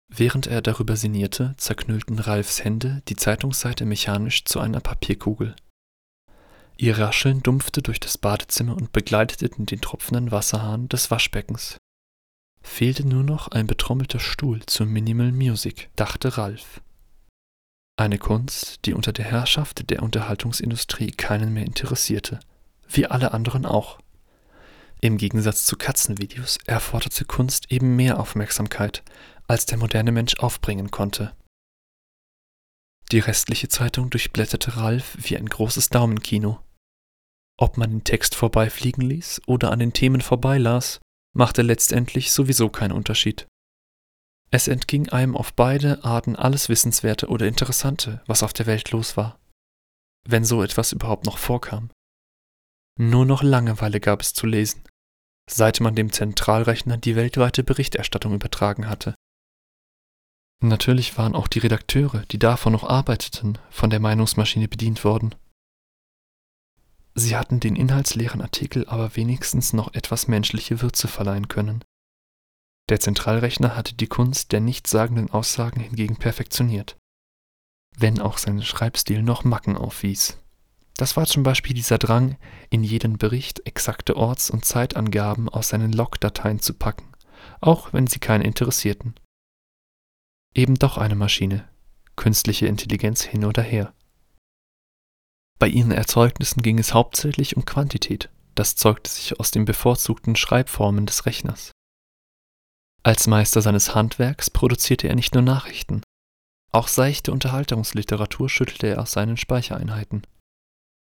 Während 0.10 0.46
er 0.46 0.62
darüber 0.62 0.96
sinnierte, 0.96 1.56
zerknüllten 1.58 2.20
Ralfs 2.20 2.64
Hände 2.64 3.02
die 3.08 3.16
Zeitungsseite 3.16 3.84
mechanisch 3.84 4.46
zu 4.46 4.60
einer 4.60 4.80
Papierkugel. 4.80 5.56
Ihr 6.78 7.00
Rascheln 7.00 7.42
dumpfte 7.42 7.82
durch 7.82 8.00
das 8.00 8.20
Badezimmer 8.20 8.76
und 8.78 8.92
begleitete 8.92 9.50
den 9.50 9.82
tropfenden 9.82 10.32
Wasserhahn 10.32 10.88
des 10.88 11.10
Waschbeckens. 11.10 11.78
Fehlte 12.62 13.08
nur 13.08 13.24
noch 13.24 13.48
ein 13.48 13.66
betrommelter 13.66 14.20
Stuhl 14.20 14.64
zur 14.68 14.86
Minimal 14.86 15.32
Music, 15.32 15.90
dachte 15.96 16.38
Ralf. 16.38 16.80
Eine 17.98 18.20
Kunst, 18.20 18.86
die 18.86 18.94
unter 18.94 19.14
der 19.14 19.26
Herrschaft 19.26 19.90
der 19.90 20.04
Unterhaltungsindustrie 20.04 21.10
keinen 21.10 21.56
mehr 21.56 21.66
interessierte, 21.66 22.40
wie 22.88 23.08
alle 23.08 23.34
anderen 23.34 23.66
auch. 23.66 24.03
Im 25.04 25.18
Gegensatz 25.18 25.66
zu 25.66 25.76
Katzenvideos 25.76 26.60
erforderte 26.66 27.26
Kunst 27.26 27.70
eben 27.70 27.98
mehr 27.98 28.22
Aufmerksamkeit, 28.22 29.04
als 29.50 29.66
der 29.66 29.78
moderne 29.78 30.14
Mensch 30.14 30.40
aufbringen 30.40 30.92
konnte. 30.92 31.36
Die 33.12 33.20
restliche 33.20 33.68
Zeitung 33.68 34.10
durchblätterte 34.10 34.78
Ralf 34.78 35.18
wie 35.20 35.36
ein 35.36 35.50
großes 35.50 35.90
Daumenkino. 35.90 36.64
Ob 37.60 37.76
man 37.76 37.90
den 37.90 38.04
Text 38.06 38.34
vorbeifliegen 38.34 39.02
ließ 39.02 39.42
oder 39.46 39.74
an 39.74 39.80
den 39.80 39.92
Themen 39.92 40.22
vorbeilas, 40.22 41.02
machte 41.36 41.64
letztendlich 41.64 42.32
sowieso 42.32 42.70
keinen 42.70 42.94
Unterschied. 42.94 43.46
Es 44.52 44.70
entging 44.70 45.10
einem 45.10 45.36
auf 45.36 45.54
beide 45.54 46.06
Arten 46.06 46.38
alles 46.38 46.70
Wissenswerte 46.70 47.28
oder 47.28 47.46
Interessante, 47.46 48.24
was 48.26 48.42
auf 48.42 48.54
der 48.54 48.68
Welt 48.68 48.92
los 48.92 49.18
war. 49.18 49.38
Wenn 50.26 50.46
so 50.46 50.64
etwas 50.64 50.94
überhaupt 50.94 51.26
noch 51.26 51.40
vorkam. 51.40 51.90
Nur 52.98 53.26
noch 53.26 53.44
Langeweile 53.44 54.00
gab 54.00 54.22
es 54.22 54.34
zu 54.34 54.46
lesen 54.46 54.82
seit 55.50 55.80
man 55.80 55.96
dem 55.96 56.12
Zentralrechner 56.12 56.98
die 56.98 57.16
weltweite 57.16 57.64
Berichterstattung 57.64 58.34
übertragen 58.34 58.88
hatte. 58.88 59.16
Natürlich 60.62 61.18
waren 61.18 61.36
auch 61.36 61.48
die 61.48 61.60
Redakteure, 61.60 62.26
die 62.32 62.40
davon 62.40 62.72
noch 62.72 62.86
arbeiteten, 62.86 63.58
von 63.70 63.90
der 63.90 64.00
Meinungsmaschine 64.00 64.70
bedient 64.70 65.04
worden. 65.04 65.36
Sie 67.16 67.36
hatten 67.36 67.60
den 67.60 67.76
inhaltsleeren 67.76 68.42
Artikel 68.42 68.88
aber 68.88 69.16
wenigstens 69.16 69.74
noch 69.74 69.94
etwas 69.94 70.28
menschliche 70.28 70.82
Würze 70.82 71.08
verleihen 71.08 71.48
können. 71.48 71.84
Der 72.90 73.00
Zentralrechner 73.00 73.76
hatte 73.76 73.94
die 73.94 74.08
Kunst 74.08 74.52
der 74.52 74.62
nichtssagenden 74.62 75.30
Aussagen 75.30 75.80
hingegen 75.80 76.18
perfektioniert, 76.18 76.98
wenn 77.98 78.20
auch 78.20 78.38
sein 78.38 78.62
Schreibstil 78.62 79.22
noch 79.22 79.44
Macken 79.44 79.78
aufwies. 79.78 80.38
Das 80.98 81.18
war 81.18 81.26
zum 81.26 81.44
Beispiel 81.44 81.76
dieser 81.76 81.98
Drang, 81.98 82.38
in 82.70 82.84
jeden 82.84 83.18
Bericht 83.18 83.66
exakte 83.66 84.16
Orts- 84.16 84.52
und 84.52 84.66
Zeitangaben 84.66 85.50
aus 85.50 85.70
seinen 85.70 85.92
Logdateien 85.92 86.60
zu 86.60 86.74
packen, 86.74 87.12
auch 87.62 87.94
wenn 87.94 88.08
sie 88.08 88.20
keinen 88.20 88.44
interessierten. 88.44 89.16
Eben 90.54 90.76
doch 90.76 90.98
eine 90.98 91.16
Maschine, 91.16 91.68
künstliche 92.16 92.68
Intelligenz 92.68 93.24
hin 93.24 93.44
oder 93.44 93.64
her. 93.64 93.94
Bei 95.58 95.68
ihren 95.68 95.92
Erzeugnissen 95.92 96.62
ging 96.62 96.78
es 96.78 96.94
hauptsächlich 96.94 97.58
um 97.58 97.66
Quantität, 97.66 98.30
das 98.54 98.76
zeugte 98.76 99.10
sich 99.10 99.40
aus 99.40 99.50
den 99.50 99.66
bevorzugten 99.66 100.36
Schreibformen 100.36 101.08
des 101.08 101.26
Rechners. 101.26 101.72
Als 103.02 103.28
Meister 103.28 103.62
seines 103.62 103.96
Handwerks 103.96 104.50
produzierte 104.50 105.08
er 105.08 105.16
nicht 105.16 105.34
nur 105.34 105.44
Nachrichten, 105.44 106.04
auch 106.74 106.88
seichte 106.88 107.32
Unterhaltungsliteratur 107.32 108.50
schüttelte 108.50 108.88
er 108.88 109.02
aus 109.02 109.12
seinen 109.12 109.38
Speichereinheiten. 109.38 110.26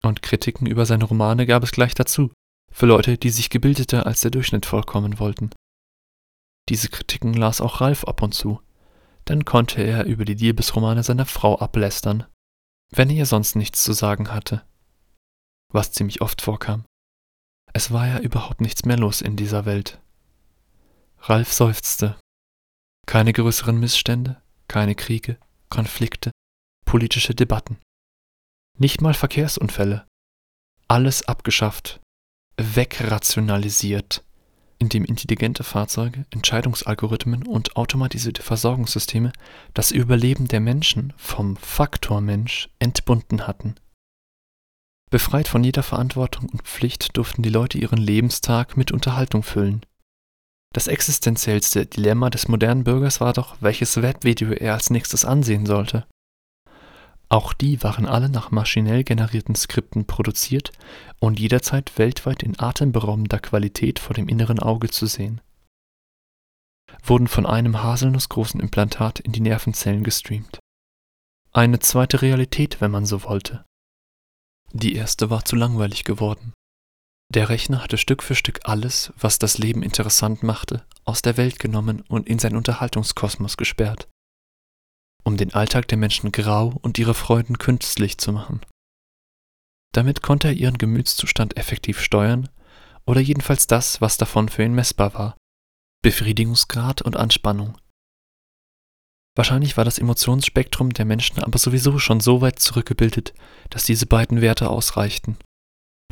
Und 0.03 0.21
Kritiken 0.21 0.67
über 0.67 0.85
seine 0.85 1.05
Romane 1.05 1.45
gab 1.45 1.63
es 1.63 1.71
gleich 1.71 1.93
dazu, 1.93 2.31
für 2.71 2.85
Leute, 2.85 3.17
die 3.17 3.29
sich 3.29 3.49
gebildeter 3.49 4.05
als 4.05 4.21
der 4.21 4.31
Durchschnitt 4.31 4.65
vorkommen 4.65 5.19
wollten. 5.19 5.51
Diese 6.69 6.89
Kritiken 6.89 7.33
las 7.33 7.61
auch 7.61 7.81
Ralf 7.81 8.05
ab 8.05 8.21
und 8.21 8.33
zu, 8.33 8.61
dann 9.25 9.45
konnte 9.45 9.81
er 9.81 10.05
über 10.05 10.25
die 10.25 10.33
Liebesromane 10.33 11.03
seiner 11.03 11.25
Frau 11.25 11.59
ablästern, 11.59 12.25
wenn 12.91 13.09
er 13.09 13.25
sonst 13.25 13.55
nichts 13.55 13.83
zu 13.83 13.93
sagen 13.93 14.31
hatte. 14.31 14.63
Was 15.71 15.91
ziemlich 15.91 16.21
oft 16.21 16.41
vorkam. 16.41 16.85
Es 17.73 17.91
war 17.91 18.07
ja 18.07 18.19
überhaupt 18.19 18.61
nichts 18.61 18.85
mehr 18.85 18.97
los 18.97 19.21
in 19.21 19.35
dieser 19.35 19.65
Welt. 19.65 20.01
Ralf 21.19 21.53
seufzte. 21.53 22.19
Keine 23.05 23.31
größeren 23.33 23.79
Missstände, 23.79 24.41
keine 24.67 24.95
Kriege, 24.95 25.37
Konflikte, 25.69 26.31
politische 26.85 27.35
Debatten. 27.35 27.77
Nicht 28.77 29.01
mal 29.01 29.13
Verkehrsunfälle. 29.13 30.07
Alles 30.87 31.27
abgeschafft, 31.27 31.99
wegrationalisiert, 32.57 34.23
indem 34.79 35.05
intelligente 35.05 35.63
Fahrzeuge, 35.63 36.25
Entscheidungsalgorithmen 36.31 37.45
und 37.45 37.75
automatisierte 37.75 38.41
Versorgungssysteme 38.41 39.31
das 39.73 39.91
Überleben 39.91 40.47
der 40.47 40.59
Menschen 40.59 41.13
vom 41.17 41.55
Faktor 41.55 42.21
Mensch 42.21 42.69
entbunden 42.79 43.47
hatten. 43.47 43.75
Befreit 45.11 45.47
von 45.47 45.63
jeder 45.63 45.83
Verantwortung 45.83 46.49
und 46.49 46.63
Pflicht 46.63 47.17
durften 47.17 47.43
die 47.43 47.49
Leute 47.49 47.77
ihren 47.77 47.99
Lebenstag 47.99 48.77
mit 48.77 48.91
Unterhaltung 48.91 49.43
füllen. 49.43 49.85
Das 50.73 50.87
existenziellste 50.87 51.85
Dilemma 51.85 52.29
des 52.29 52.47
modernen 52.47 52.85
Bürgers 52.85 53.19
war 53.19 53.33
doch, 53.33 53.57
welches 53.59 54.01
Webvideo 54.01 54.53
er 54.53 54.73
als 54.73 54.89
nächstes 54.89 55.25
ansehen 55.25 55.65
sollte. 55.65 56.07
Auch 57.31 57.53
die 57.53 57.81
waren 57.81 58.05
alle 58.05 58.27
nach 58.27 58.51
maschinell 58.51 59.05
generierten 59.05 59.55
Skripten 59.55 60.05
produziert 60.05 60.73
und 61.21 61.39
jederzeit 61.39 61.97
weltweit 61.97 62.43
in 62.43 62.59
atemberaubender 62.59 63.39
Qualität 63.39 63.99
vor 63.99 64.13
dem 64.13 64.27
inneren 64.27 64.59
Auge 64.59 64.89
zu 64.89 65.05
sehen. 65.05 65.39
Wurden 67.01 67.29
von 67.29 67.45
einem 67.45 67.81
haselnussgroßen 67.81 68.59
Implantat 68.59 69.21
in 69.21 69.31
die 69.31 69.39
Nervenzellen 69.39 70.03
gestreamt. 70.03 70.59
Eine 71.53 71.79
zweite 71.79 72.21
Realität, 72.21 72.81
wenn 72.81 72.91
man 72.91 73.05
so 73.05 73.23
wollte. 73.23 73.63
Die 74.73 74.95
erste 74.95 75.29
war 75.29 75.45
zu 75.45 75.55
langweilig 75.55 76.03
geworden. 76.03 76.51
Der 77.33 77.47
Rechner 77.47 77.81
hatte 77.81 77.97
Stück 77.97 78.23
für 78.23 78.35
Stück 78.35 78.59
alles, 78.65 79.13
was 79.17 79.39
das 79.39 79.57
Leben 79.57 79.83
interessant 79.83 80.43
machte, 80.43 80.85
aus 81.05 81.21
der 81.21 81.37
Welt 81.37 81.59
genommen 81.59 82.03
und 82.09 82.27
in 82.27 82.39
sein 82.39 82.57
Unterhaltungskosmos 82.57 83.55
gesperrt 83.55 84.09
um 85.23 85.37
den 85.37 85.53
Alltag 85.53 85.87
der 85.87 85.97
Menschen 85.97 86.31
grau 86.31 86.73
und 86.81 86.97
ihre 86.99 87.13
Freuden 87.13 87.57
künstlich 87.57 88.17
zu 88.17 88.31
machen. 88.31 88.61
Damit 89.93 90.21
konnte 90.21 90.47
er 90.47 90.53
ihren 90.53 90.77
Gemütszustand 90.77 91.57
effektiv 91.57 92.01
steuern 92.01 92.49
oder 93.05 93.19
jedenfalls 93.19 93.67
das, 93.67 94.01
was 94.01 94.17
davon 94.17 94.49
für 94.49 94.63
ihn 94.63 94.73
messbar 94.73 95.13
war. 95.13 95.37
Befriedigungsgrad 96.03 97.01
und 97.01 97.17
Anspannung. 97.17 97.77
Wahrscheinlich 99.35 99.77
war 99.77 99.85
das 99.85 99.99
Emotionsspektrum 99.99 100.91
der 100.91 101.05
Menschen 101.05 101.39
aber 101.41 101.57
sowieso 101.57 101.99
schon 101.99 102.19
so 102.19 102.41
weit 102.41 102.59
zurückgebildet, 102.59 103.33
dass 103.69 103.85
diese 103.85 104.05
beiden 104.05 104.41
Werte 104.41 104.69
ausreichten. 104.69 105.37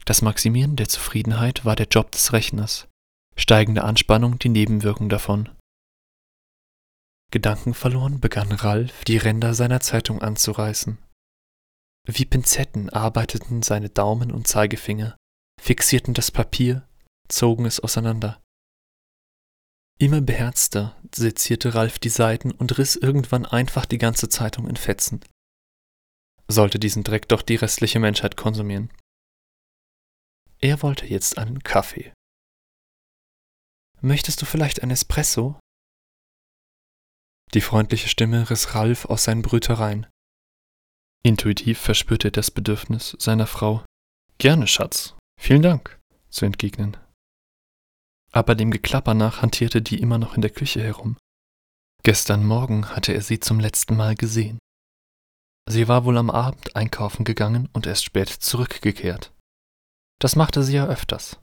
Das 0.06 0.22
Maximieren 0.22 0.76
der 0.76 0.88
Zufriedenheit 0.88 1.65
war 1.65 1.76
der 1.76 1.88
Job 1.88 2.12
des 2.12 2.32
Rechners, 2.32 2.88
steigende 3.36 3.84
Anspannung 3.84 4.39
die 4.39 4.50
Nebenwirkung 4.50 5.10
davon. 5.10 5.50
Gedankenverloren 7.32 8.20
begann 8.20 8.52
Ralf, 8.52 9.04
die 9.04 9.18
Ränder 9.18 9.54
seiner 9.54 9.82
Zeitung 9.82 10.22
anzureißen. 10.22 10.98
Wie 12.08 12.26
Pinzetten 12.26 12.89
arbeiteten 12.89 13.62
seine 13.62 13.89
Daumen 13.89 14.32
und 14.32 14.48
Zeigefinger, 14.48 15.15
fixierten 15.62 16.13
das 16.15 16.32
Papier, 16.32 16.88
zogen 17.28 17.65
es 17.65 17.80
auseinander. 17.80 18.42
Immer 20.00 20.22
beherzter 20.22 20.96
sezierte 21.13 21.76
Ralf 21.76 22.00
die 22.00 22.10
Seiten 22.10 22.52
und 22.52 22.78
riss 22.78 22.96
irgendwann 22.96 23.46
einfach 23.46 23.86
die 23.86 23.98
ganze 23.98 24.30
Zeitung 24.30 24.68
in 24.68 24.78
Fetzen. 24.78 25.20
Sollte 26.48 26.80
diesen 26.80 27.04
Dreck 27.04 27.28
doch 27.28 27.42
die 27.42 27.58
restliche 27.58 28.00
Menschheit 28.00 28.38
konsumieren. 28.38 28.92
Er 30.60 30.82
wollte 30.82 31.06
jetzt 31.06 31.38
einen 31.38 31.62
Kaffee. 31.62 32.12
Möchtest 34.02 34.42
du 34.42 34.46
vielleicht 34.46 34.82
ein 34.82 34.89
Espresso? 34.89 35.60
Die 37.54 37.62
freundliche 37.62 38.10
Stimme 38.10 38.50
riss 38.50 38.76
Ralf 38.76 39.06
aus 39.06 39.24
seinen 39.24 39.42
Brütereien. 39.42 40.06
Intuitiv 41.24 41.80
verspürte 41.80 42.28
er 42.28 42.32
das 42.32 42.52
Bedürfnis 42.52 43.16
seiner 43.20 43.48
Frau, 43.48 43.84
gerne, 44.38 44.68
Schatz, 44.68 45.16
vielen 45.40 45.64
Dank, 45.64 46.00
zu 46.30 46.46
entgegnen. 46.46 46.96
Aber 48.32 48.54
dem 48.54 48.70
Geklapper 48.70 49.16
nach 49.16 49.42
hantierte 49.42 49.82
die 49.82 50.00
immer 50.00 50.20
noch 50.20 50.36
in 50.36 50.42
der 50.42 50.52
Küche 50.52 50.82
herum. 50.82 51.18
Gestern 52.04 52.46
Morgen 52.46 52.90
hatte 52.90 53.14
er 53.14 53.22
sie 53.22 53.40
zum 53.40 53.60
letzten 53.60 53.98
Mal 53.98 54.16
gesehen. 54.16 54.60
Sie 55.68 55.88
war 55.88 56.06
wohl 56.06 56.18
am 56.18 56.30
Abend 56.30 56.76
einkaufen 56.76 57.26
gegangen 57.26 57.68
und 57.74 57.88
erst 57.88 58.06
spät 58.06 58.30
zurückgekehrt. 58.30 59.34
Das 60.20 60.36
machte 60.36 60.64
sie 60.64 60.76
ja 60.76 60.88
öfters. 60.88 61.40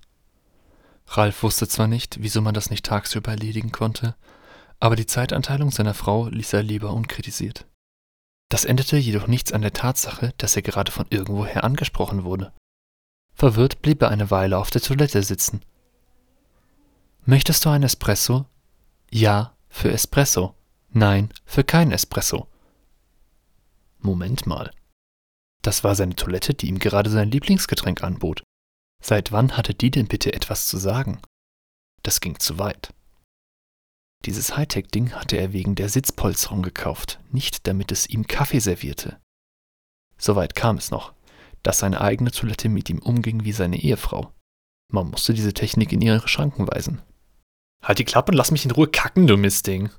Ralf 1.09 1.43
wusste 1.43 1.69
zwar 1.69 1.89
nicht, 1.89 2.23
wieso 2.23 2.41
man 2.41 2.55
das 2.55 2.71
nicht 2.71 2.85
tagsüber 2.85 3.33
erledigen 3.33 3.73
konnte, 3.73 4.17
aber 4.87 4.95
die 4.95 5.07
Zeitanteilung 5.07 5.73
seiner 5.73 5.95
Frau 5.95 6.29
ließ 6.29 6.53
er 6.53 6.63
lieber 6.63 6.93
unkritisiert. 6.93 7.67
Das 8.49 8.65
änderte 8.65 8.97
jedoch 8.97 9.27
nichts 9.27 9.53
an 9.53 9.63
der 9.63 9.73
Tatsache, 9.73 10.33
dass 10.39 10.55
er 10.55 10.63
gerade 10.63 10.93
von 10.93 11.07
irgendwoher 11.11 11.65
angesprochen 11.65 12.23
wurde. 12.23 12.53
Verwirrt 13.35 13.83
blieb 13.83 14.01
er 14.01 14.11
eine 14.11 14.31
Weile 14.31 14.59
auf 14.59 14.71
der 14.71 14.81
Toilette 14.81 15.25
sitzen. 15.25 15.61
Möchtest 17.25 17.65
du 17.65 17.71
ein 17.71 17.83
Espresso? 17.83 18.47
Ja, 19.11 19.57
für 19.69 19.91
Espresso. 19.91 20.55
Nein, 20.91 21.31
für 21.45 21.65
kein 21.65 21.91
Espresso. 21.91 22.47
Moment 23.99 24.47
mal. 24.47 24.71
Das 25.63 25.83
war 25.83 25.97
seine 25.97 26.15
Toilette, 26.15 26.55
die 26.55 26.69
ihm 26.69 26.79
gerade 26.79 27.11
sein 27.11 27.33
Lieblingsgetränk 27.33 28.05
anbot. 28.05 28.45
Seit 29.03 29.33
wann 29.33 29.57
hatte 29.57 29.75
die 29.75 29.91
denn 29.91 30.07
bitte 30.07 30.33
etwas 30.33 30.69
zu 30.69 30.77
sagen? 30.79 31.21
Das 32.05 32.21
ging 32.21 32.39
zu 32.39 32.61
weit. 32.61 32.95
Dieses 34.27 34.57
Hightech-Ding 34.57 35.13
hatte 35.13 35.37
er 35.37 35.53
wegen 35.53 35.77
der 35.77 35.89
Sitzpolsterung 35.89 36.63
gekauft, 36.63 37.21
nicht 37.31 37.69
damit 37.69 37.93
es 37.93 38.09
ihm 38.09 38.27
Kaffee 38.27 38.59
servierte. 38.59 39.21
Soweit 40.19 40.57
kam 40.57 40.79
es 40.79 40.91
noch, 40.91 41.15
dass 41.63 41.79
seine 41.79 42.01
eigene 42.01 42.33
Toilette 42.33 42.69
mit 42.69 42.91
ihm 42.91 42.99
umging 42.99 43.45
wie 43.45 43.53
seine 43.53 43.81
Ehefrau. 43.81 44.33
Man 44.93 45.11
musste 45.11 45.33
diese 45.33 45.55
Technik 45.55 45.93
in 45.93 46.03
ihre 46.03 46.27
Schranken 46.27 46.67
weisen. 46.67 47.03
Halt 47.85 48.01
die 48.01 48.05
Klappe 48.05 48.33
und 48.33 48.37
lass 48.37 48.51
mich 48.51 48.65
in 48.65 48.73
Ruhe 48.73 48.89
kacken, 48.89 49.29
du 49.29 49.37
Mistding. 49.37 49.91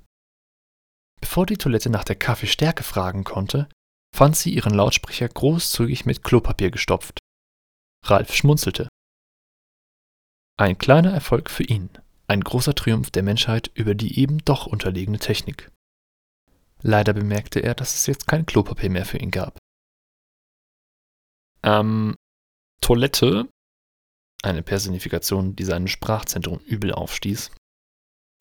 Bevor 1.22 1.46
die 1.46 1.58
Toilette 1.58 1.90
nach 1.90 2.04
der 2.04 2.18
Kaffeestärke 2.18 2.84
fragen 2.84 3.24
konnte, 3.24 3.70
fand 4.14 4.36
sie 4.36 4.54
ihren 4.54 4.74
Lautsprecher 4.74 5.30
großzügig 5.30 6.06
mit 6.06 6.24
Klopapier 6.24 6.70
gestopft. 6.70 7.20
Ralf 8.06 8.34
schmunzelte. 8.34 8.90
Ein 10.60 10.78
kleiner 10.78 11.14
Erfolg 11.14 11.50
für 11.50 11.64
ihn, 11.64 11.90
ein 12.28 12.42
großer 12.42 12.76
Triumph 12.76 13.12
der 13.12 13.24
Menschheit 13.24 13.72
über 13.74 13.96
die 13.96 14.20
eben 14.20 14.40
doch 14.40 14.66
unterlegene 14.66 15.20
Technik. 15.20 15.72
Leider 16.82 17.14
bemerkte 17.14 17.60
er, 17.60 17.74
dass 17.74 17.96
es 17.96 18.06
jetzt 18.06 18.28
kein 18.28 18.46
Klopapier 18.46 18.90
mehr 18.90 19.06
für 19.06 19.18
ihn 19.18 19.32
gab. 19.32 19.58
Ähm, 21.64 22.16
Toilette, 22.82 23.50
eine 24.44 24.62
Personifikation, 24.62 25.56
die 25.56 25.64
seinem 25.64 25.88
Sprachzentrum 25.88 26.60
übel 26.60 26.94
aufstieß. 26.94 27.52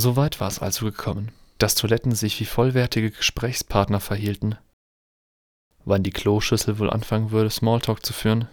Soweit 0.00 0.40
war 0.40 0.48
es 0.48 0.58
also 0.58 0.84
gekommen, 0.84 1.32
dass 1.58 1.74
Toiletten 1.74 2.14
sich 2.14 2.38
wie 2.40 2.44
vollwertige 2.44 3.10
Gesprächspartner 3.10 4.00
verhielten. 4.00 4.58
Wann 5.84 6.02
die 6.02 6.10
Kloschüssel 6.10 6.78
wohl 6.78 6.90
anfangen 6.90 7.30
würde, 7.30 7.48
Smalltalk 7.48 8.04
zu 8.04 8.12
führen? 8.12 8.48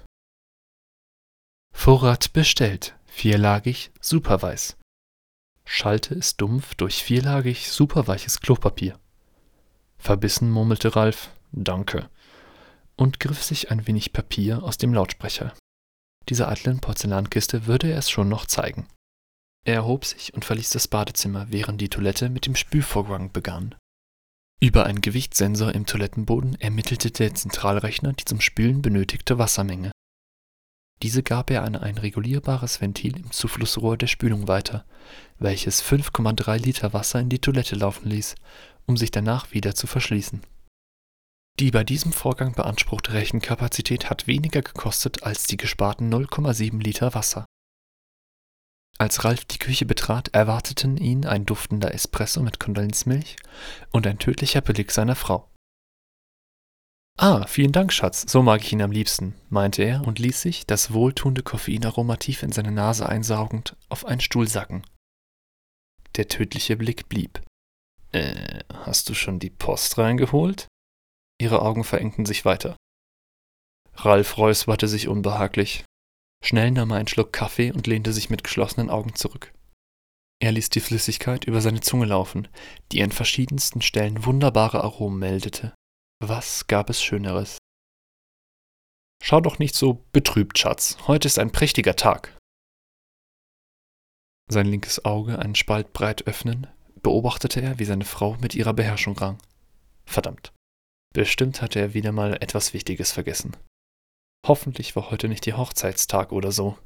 Vorrat 1.75 2.31
bestellt, 2.31 2.95
vierlagig, 3.07 3.91
superweiß. 3.99 4.77
Schalte 5.65 6.15
es 6.15 6.37
dumpf 6.37 6.75
durch 6.75 7.03
vierlagig, 7.03 7.71
superweiches 7.71 8.39
Klopapier. 8.41 8.99
Verbissen 9.97 10.51
murmelte 10.51 10.95
Ralf, 10.95 11.29
Danke, 11.51 12.09
und 12.95 13.19
griff 13.19 13.43
sich 13.43 13.71
ein 13.71 13.87
wenig 13.87 14.13
Papier 14.13 14.63
aus 14.63 14.77
dem 14.77 14.93
Lautsprecher. 14.93 15.53
Diese 16.29 16.47
eitlen 16.47 16.79
Porzellankiste 16.79 17.65
würde 17.65 17.91
er 17.91 17.97
es 17.97 18.09
schon 18.09 18.29
noch 18.29 18.45
zeigen. 18.45 18.87
Er 19.65 19.75
erhob 19.75 20.05
sich 20.05 20.33
und 20.33 20.43
verließ 20.43 20.71
das 20.71 20.87
Badezimmer, 20.87 21.47
während 21.49 21.79
die 21.79 21.89
Toilette 21.89 22.29
mit 22.29 22.45
dem 22.45 22.55
Spülvorgang 22.55 23.31
begann. 23.31 23.75
Über 24.59 24.85
einen 24.85 25.01
Gewichtssensor 25.01 25.73
im 25.73 25.85
Toilettenboden 25.85 26.59
ermittelte 26.59 27.11
der 27.11 27.33
Zentralrechner 27.33 28.13
die 28.13 28.25
zum 28.25 28.41
Spülen 28.41 28.81
benötigte 28.81 29.37
Wassermenge. 29.37 29.91
Diese 31.03 31.21
gab 31.21 31.51
er 31.51 31.63
an 31.63 31.75
ein 31.75 31.97
regulierbares 31.97 32.79
Ventil 32.79 33.17
im 33.17 33.29
Zuflussrohr 33.29 33.97
der 33.97 34.07
Spülung 34.07 34.47
weiter, 34.47 34.85
welches 35.37 35.83
5,3 35.83 36.57
Liter 36.57 36.93
Wasser 36.93 37.19
in 37.19 37.27
die 37.27 37.39
Toilette 37.39 37.75
laufen 37.75 38.09
ließ, 38.09 38.35
um 38.85 38.95
sich 38.95 39.11
danach 39.11 39.51
wieder 39.51 39.75
zu 39.75 39.85
verschließen. 39.85 40.41
Die 41.59 41.71
bei 41.71 41.83
diesem 41.83 42.13
Vorgang 42.13 42.53
beanspruchte 42.53 43.11
Rechenkapazität 43.11 44.09
hat 44.09 44.27
weniger 44.27 44.61
gekostet 44.61 45.23
als 45.23 45.43
die 45.43 45.57
gesparten 45.57 46.11
0,7 46.11 46.81
Liter 46.81 47.13
Wasser. 47.13 47.45
Als 48.97 49.25
Ralf 49.25 49.43
die 49.43 49.59
Küche 49.59 49.85
betrat, 49.85 50.29
erwarteten 50.29 50.95
ihn 50.95 51.25
ein 51.25 51.45
duftender 51.45 51.93
Espresso 51.93 52.41
mit 52.41 52.61
Kondensmilch 52.61 53.35
und 53.91 54.07
ein 54.07 54.19
tödlicher 54.19 54.61
Beleg 54.61 54.91
seiner 54.91 55.15
Frau. 55.15 55.52
Ah, 57.25 57.47
vielen 57.47 57.71
Dank, 57.71 57.93
Schatz, 57.93 58.25
so 58.27 58.41
mag 58.41 58.61
ich 58.61 58.73
ihn 58.73 58.81
am 58.81 58.91
liebsten, 58.91 59.33
meinte 59.49 59.81
er 59.81 60.05
und 60.05 60.19
ließ 60.19 60.41
sich, 60.41 60.67
das 60.67 60.91
wohltuende 60.91 61.41
Koffeinaroma 61.41 62.17
tief 62.17 62.43
in 62.43 62.51
seine 62.51 62.73
Nase 62.73 63.07
einsaugend, 63.07 63.77
auf 63.87 64.05
einen 64.05 64.19
Stuhl 64.19 64.45
sacken. 64.45 64.85
Der 66.17 66.27
tödliche 66.27 66.75
Blick 66.75 67.07
blieb. 67.07 67.41
Äh, 68.11 68.65
hast 68.73 69.07
du 69.07 69.13
schon 69.13 69.39
die 69.39 69.49
Post 69.49 69.97
reingeholt? 69.97 70.67
Ihre 71.39 71.61
Augen 71.61 71.85
verengten 71.85 72.25
sich 72.25 72.43
weiter. 72.43 72.75
Ralf 73.93 74.37
räusperte 74.37 74.89
sich 74.89 75.07
unbehaglich. 75.07 75.85
Schnell 76.43 76.71
nahm 76.71 76.91
er 76.91 76.97
einen 76.97 77.07
Schluck 77.07 77.31
Kaffee 77.31 77.71
und 77.71 77.87
lehnte 77.87 78.11
sich 78.11 78.29
mit 78.29 78.43
geschlossenen 78.43 78.89
Augen 78.89 79.15
zurück. 79.15 79.53
Er 80.41 80.51
ließ 80.51 80.71
die 80.71 80.81
Flüssigkeit 80.81 81.45
über 81.45 81.61
seine 81.61 81.79
Zunge 81.79 82.07
laufen, 82.07 82.49
die 82.91 83.01
an 83.01 83.13
verschiedensten 83.13 83.81
Stellen 83.81 84.25
wunderbare 84.25 84.83
Aromen 84.83 85.19
meldete. 85.19 85.73
Was 86.25 86.67
gab 86.67 86.89
es 86.89 87.03
Schöneres? 87.03 87.57
Schau 89.21 89.41
doch 89.41 89.59
nicht 89.59 89.75
so 89.75 90.05
betrübt, 90.13 90.57
Schatz. 90.57 90.95
Heute 91.05 91.27
ist 91.27 91.37
ein 91.37 91.51
prächtiger 91.51 91.97
Tag. 91.97 92.37
Sein 94.49 94.67
linkes 94.67 95.03
Auge 95.03 95.37
einen 95.39 95.55
Spalt 95.55 95.91
breit 95.91 96.25
öffnen, 96.25 96.67
beobachtete 97.01 97.61
er, 97.61 97.77
wie 97.77 97.83
seine 97.83 98.05
Frau 98.05 98.37
mit 98.39 98.55
ihrer 98.55 98.73
Beherrschung 98.73 99.17
rang. 99.17 99.37
Verdammt. 100.05 100.53
Bestimmt 101.11 101.61
hatte 101.61 101.79
er 101.79 101.93
wieder 101.93 102.13
mal 102.13 102.35
etwas 102.35 102.73
Wichtiges 102.73 103.11
vergessen. 103.11 103.57
Hoffentlich 104.47 104.95
war 104.95 105.11
heute 105.11 105.27
nicht 105.27 105.45
ihr 105.45 105.57
Hochzeitstag 105.57 106.31
oder 106.31 106.53
so. 106.53 106.77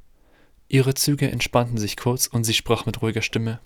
Ihre 0.67 0.95
Züge 0.95 1.29
entspannten 1.29 1.77
sich 1.77 1.95
kurz 1.95 2.25
und 2.25 2.43
sie 2.43 2.55
sprach 2.55 2.87
mit 2.87 3.03
ruhiger 3.03 3.21
Stimme. 3.21 3.61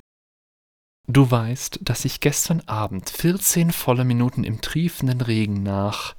Du 1.07 1.29
weißt, 1.29 1.79
dass 1.81 2.05
ich 2.05 2.19
gestern 2.19 2.61
Abend 2.67 3.09
14 3.09 3.71
volle 3.71 4.05
Minuten 4.05 4.43
im 4.43 4.61
triefenden 4.61 5.21
Regen 5.21 5.63
nach. 5.63 6.15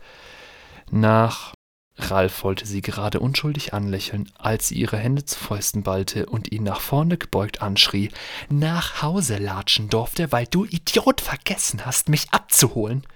nach. 0.90 1.54
Ralf 1.96 2.42
wollte 2.42 2.66
sie 2.66 2.80
gerade 2.80 3.20
unschuldig 3.20 3.74
anlächeln, 3.74 4.30
als 4.36 4.68
sie 4.68 4.76
ihre 4.76 4.96
Hände 4.96 5.24
zu 5.24 5.38
Fäusten 5.38 5.82
ballte 5.82 6.26
und 6.26 6.50
ihn 6.50 6.64
nach 6.64 6.80
vorne 6.80 7.16
gebeugt 7.16 7.62
anschrie: 7.62 8.10
Nach 8.48 9.02
Hause 9.02 9.38
latschen 9.38 9.88
durfte, 9.88 10.32
weil 10.32 10.46
du 10.46 10.64
Idiot 10.64 11.20
vergessen 11.20 11.84
hast, 11.86 12.08
mich 12.08 12.30
abzuholen. 12.32 13.06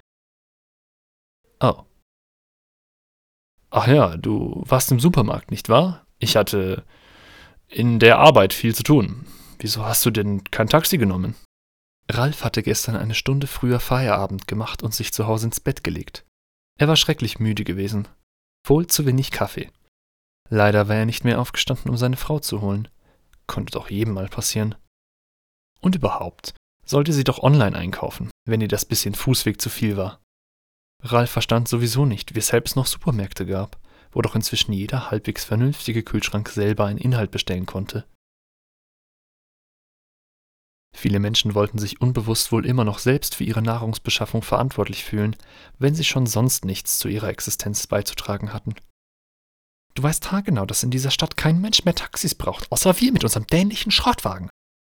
Oh. 1.59 1.83
Ach 3.69 3.87
ja, 3.87 4.15
du 4.15 4.63
warst 4.65 4.91
im 4.91 4.99
Supermarkt, 4.99 5.51
nicht 5.51 5.69
wahr? 5.69 6.05
Ich 6.19 6.35
hatte 6.37 6.85
in 7.67 7.99
der 7.99 8.19
Arbeit 8.19 8.53
viel 8.53 8.73
zu 8.73 8.83
tun. 8.83 9.25
Wieso 9.59 9.83
hast 9.83 10.05
du 10.05 10.11
denn 10.11 10.43
kein 10.45 10.69
Taxi 10.69 10.97
genommen? 10.97 11.35
Ralf 12.09 12.43
hatte 12.43 12.63
gestern 12.63 12.95
eine 12.95 13.15
Stunde 13.15 13.47
früher 13.47 13.79
Feierabend 13.79 14.47
gemacht 14.47 14.81
und 14.81 14.93
sich 14.93 15.11
zu 15.11 15.27
Hause 15.27 15.47
ins 15.47 15.59
Bett 15.59 15.83
gelegt. 15.83 16.25
Er 16.79 16.87
war 16.87 16.95
schrecklich 16.95 17.39
müde 17.39 17.63
gewesen. 17.63 18.07
Wohl 18.65 18.87
zu 18.87 19.05
wenig 19.05 19.31
Kaffee. 19.31 19.69
Leider 20.49 20.87
war 20.87 20.95
er 20.95 21.05
nicht 21.05 21.25
mehr 21.25 21.41
aufgestanden, 21.41 21.89
um 21.89 21.97
seine 21.97 22.17
Frau 22.17 22.39
zu 22.39 22.61
holen. 22.61 22.87
Konnte 23.47 23.71
doch 23.71 23.89
jedem 23.89 24.13
mal 24.13 24.29
passieren. 24.29 24.75
Und 25.81 25.95
überhaupt, 25.95 26.53
sollte 26.85 27.11
sie 27.13 27.23
doch 27.23 27.43
online 27.43 27.77
einkaufen, 27.77 28.29
wenn 28.45 28.61
ihr 28.61 28.67
das 28.67 28.85
bisschen 28.85 29.13
Fußweg 29.13 29.61
zu 29.61 29.69
viel 29.69 29.97
war. 29.97 30.21
Ralf 31.03 31.31
verstand 31.31 31.67
sowieso 31.67 32.05
nicht, 32.05 32.35
weshalb 32.35 32.65
es 32.65 32.75
noch 32.75 32.87
Supermärkte 32.87 33.45
gab, 33.45 33.77
wo 34.11 34.21
doch 34.21 34.35
inzwischen 34.35 34.73
jeder 34.73 35.11
halbwegs 35.11 35.43
vernünftige 35.43 36.03
Kühlschrank 36.03 36.49
selber 36.49 36.85
einen 36.85 36.97
Inhalt 36.97 37.31
bestellen 37.31 37.65
konnte. 37.65 38.05
Viele 40.95 41.19
Menschen 41.19 41.53
wollten 41.53 41.77
sich 41.77 42.01
unbewusst 42.01 42.51
wohl 42.51 42.65
immer 42.65 42.83
noch 42.83 42.99
selbst 42.99 43.35
für 43.35 43.43
ihre 43.43 43.61
Nahrungsbeschaffung 43.61 44.41
verantwortlich 44.41 45.03
fühlen, 45.03 45.35
wenn 45.77 45.95
sie 45.95 46.03
schon 46.03 46.25
sonst 46.25 46.65
nichts 46.65 46.97
zu 46.97 47.07
ihrer 47.07 47.29
Existenz 47.29 47.85
beizutragen 47.87 48.53
hatten. 48.53 48.73
Du 49.93 50.03
weißt 50.03 50.31
haargenau, 50.31 50.65
dass 50.65 50.83
in 50.83 50.91
dieser 50.91 51.11
Stadt 51.11 51.37
kein 51.37 51.59
Mensch 51.59 51.83
mehr 51.83 51.95
Taxis 51.95 52.35
braucht, 52.35 52.71
außer 52.71 52.99
wir 52.99 53.11
mit 53.11 53.23
unserem 53.23 53.47
dämlichen 53.47 53.91
Schrottwagen. 53.91 54.49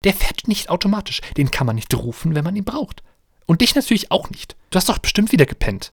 Der 0.04 0.14
fährt 0.14 0.48
nicht 0.48 0.70
automatisch, 0.70 1.20
den 1.36 1.50
kann 1.50 1.66
man 1.66 1.76
nicht 1.76 1.94
rufen, 1.94 2.34
wenn 2.34 2.44
man 2.44 2.56
ihn 2.56 2.64
braucht. 2.64 3.02
Und 3.46 3.60
dich 3.60 3.74
natürlich 3.74 4.10
auch 4.10 4.30
nicht. 4.30 4.56
Du 4.70 4.76
hast 4.76 4.88
doch 4.88 4.98
bestimmt 4.98 5.32
wieder 5.32 5.46
gepennt. 5.46 5.90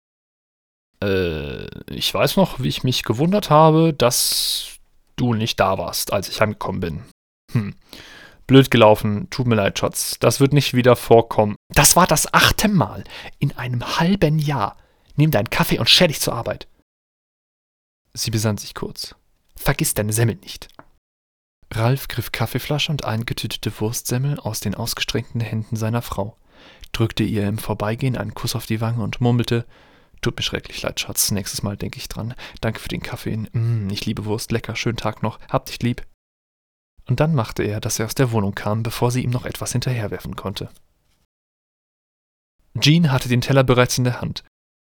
Äh, 1.02 1.68
ich 1.94 2.14
weiß 2.14 2.38
noch, 2.38 2.60
wie 2.60 2.68
ich 2.68 2.84
mich 2.84 3.04
gewundert 3.04 3.50
habe, 3.50 3.94
dass 3.94 4.78
du 5.16 5.34
nicht 5.34 5.60
da 5.60 5.78
warst, 5.78 6.14
als 6.14 6.30
ich 6.30 6.40
heimgekommen 6.40 6.82
bin. 6.82 7.04
Hm. 7.52 7.76
Blöd 8.48 8.72
gelaufen, 8.72 9.30
tut 9.30 9.46
mir 9.46 9.56
leid, 9.56 9.78
Schatz. 9.78 10.18
Das 10.20 10.40
wird 10.40 10.54
nicht 10.54 10.74
wieder 10.74 10.96
vorkommen. 10.96 11.58
Das 11.74 11.98
war 11.98 12.08
das 12.08 12.34
achte 12.34 12.70
Mal 12.70 13.04
in 13.40 13.56
einem 13.58 14.00
halben 14.00 14.40
Jahr. 14.40 14.78
Nimm 15.18 15.32
deinen 15.32 15.50
Kaffee 15.50 15.80
und 15.80 15.90
scher 15.90 16.08
dich 16.08 16.22
zur 16.22 16.34
Arbeit. 16.34 16.68
Sie 18.14 18.32
besann 18.32 18.58
sich 18.58 18.74
kurz. 18.74 19.16
Vergiss 19.58 19.94
deine 19.94 20.14
Semmel 20.14 20.36
nicht. 20.36 20.70
Ralf 21.74 22.08
griff 22.08 22.32
Kaffeeflasche 22.32 22.92
und 22.92 23.04
eingetütete 23.04 23.72
Wurstsemmel 23.82 24.40
aus 24.40 24.62
den 24.62 24.76
ausgestreckten 24.76 25.42
Händen 25.42 25.76
seiner 25.76 26.02
Frau, 26.02 26.38
drückte 26.94 27.24
ihr 27.24 27.46
im 27.48 27.58
Vorbeigehen 27.58 28.16
einen 28.16 28.34
Kuss 28.34 28.56
auf 28.56 28.66
die 28.66 28.80
Wange 28.80 29.04
und 29.04 29.20
murmelte: 29.20 29.66
Tut 30.22 30.38
mir 30.38 30.44
schrecklich 30.44 30.82
leid, 30.82 31.02
Schatz. 31.02 31.32
Nächstes 31.32 31.64
Mal 31.64 31.76
denke 31.76 31.98
ich 31.98 32.08
dran. 32.08 32.34
Danke 32.62 32.80
für 32.80 32.88
den 32.88 33.04
Kaffee. 33.04 33.36
Mm, 33.36 33.90
ich 33.92 34.06
liebe 34.06 34.24
Wurst. 34.24 34.52
Lecker. 34.54 34.78
Schönen 34.78 34.98
Tag 34.98 35.22
noch. 35.22 35.40
Hab 35.50 35.66
dich 35.66 35.82
lieb 35.82 36.08
und 37.08 37.20
dann 37.20 37.34
machte 37.34 37.64
er, 37.64 37.80
dass 37.80 38.00
er 38.00 38.06
aus 38.06 38.16
der 38.16 38.32
Wohnung 38.32 38.54
kam, 38.54 38.84
bevor 38.84 39.12
sie 39.12 39.24
ihm 39.24 39.30
noch 39.30 39.46
etwas 39.46 39.72
hinterherwerfen 39.72 40.36
konnte. 40.36 40.70
Jean 42.80 43.12
hatte 43.12 43.30
den 43.30 43.42
Teller 43.42 43.64
bereits 43.64 43.98
in 43.98 44.04
der 44.04 44.22
Hand, 44.22 44.44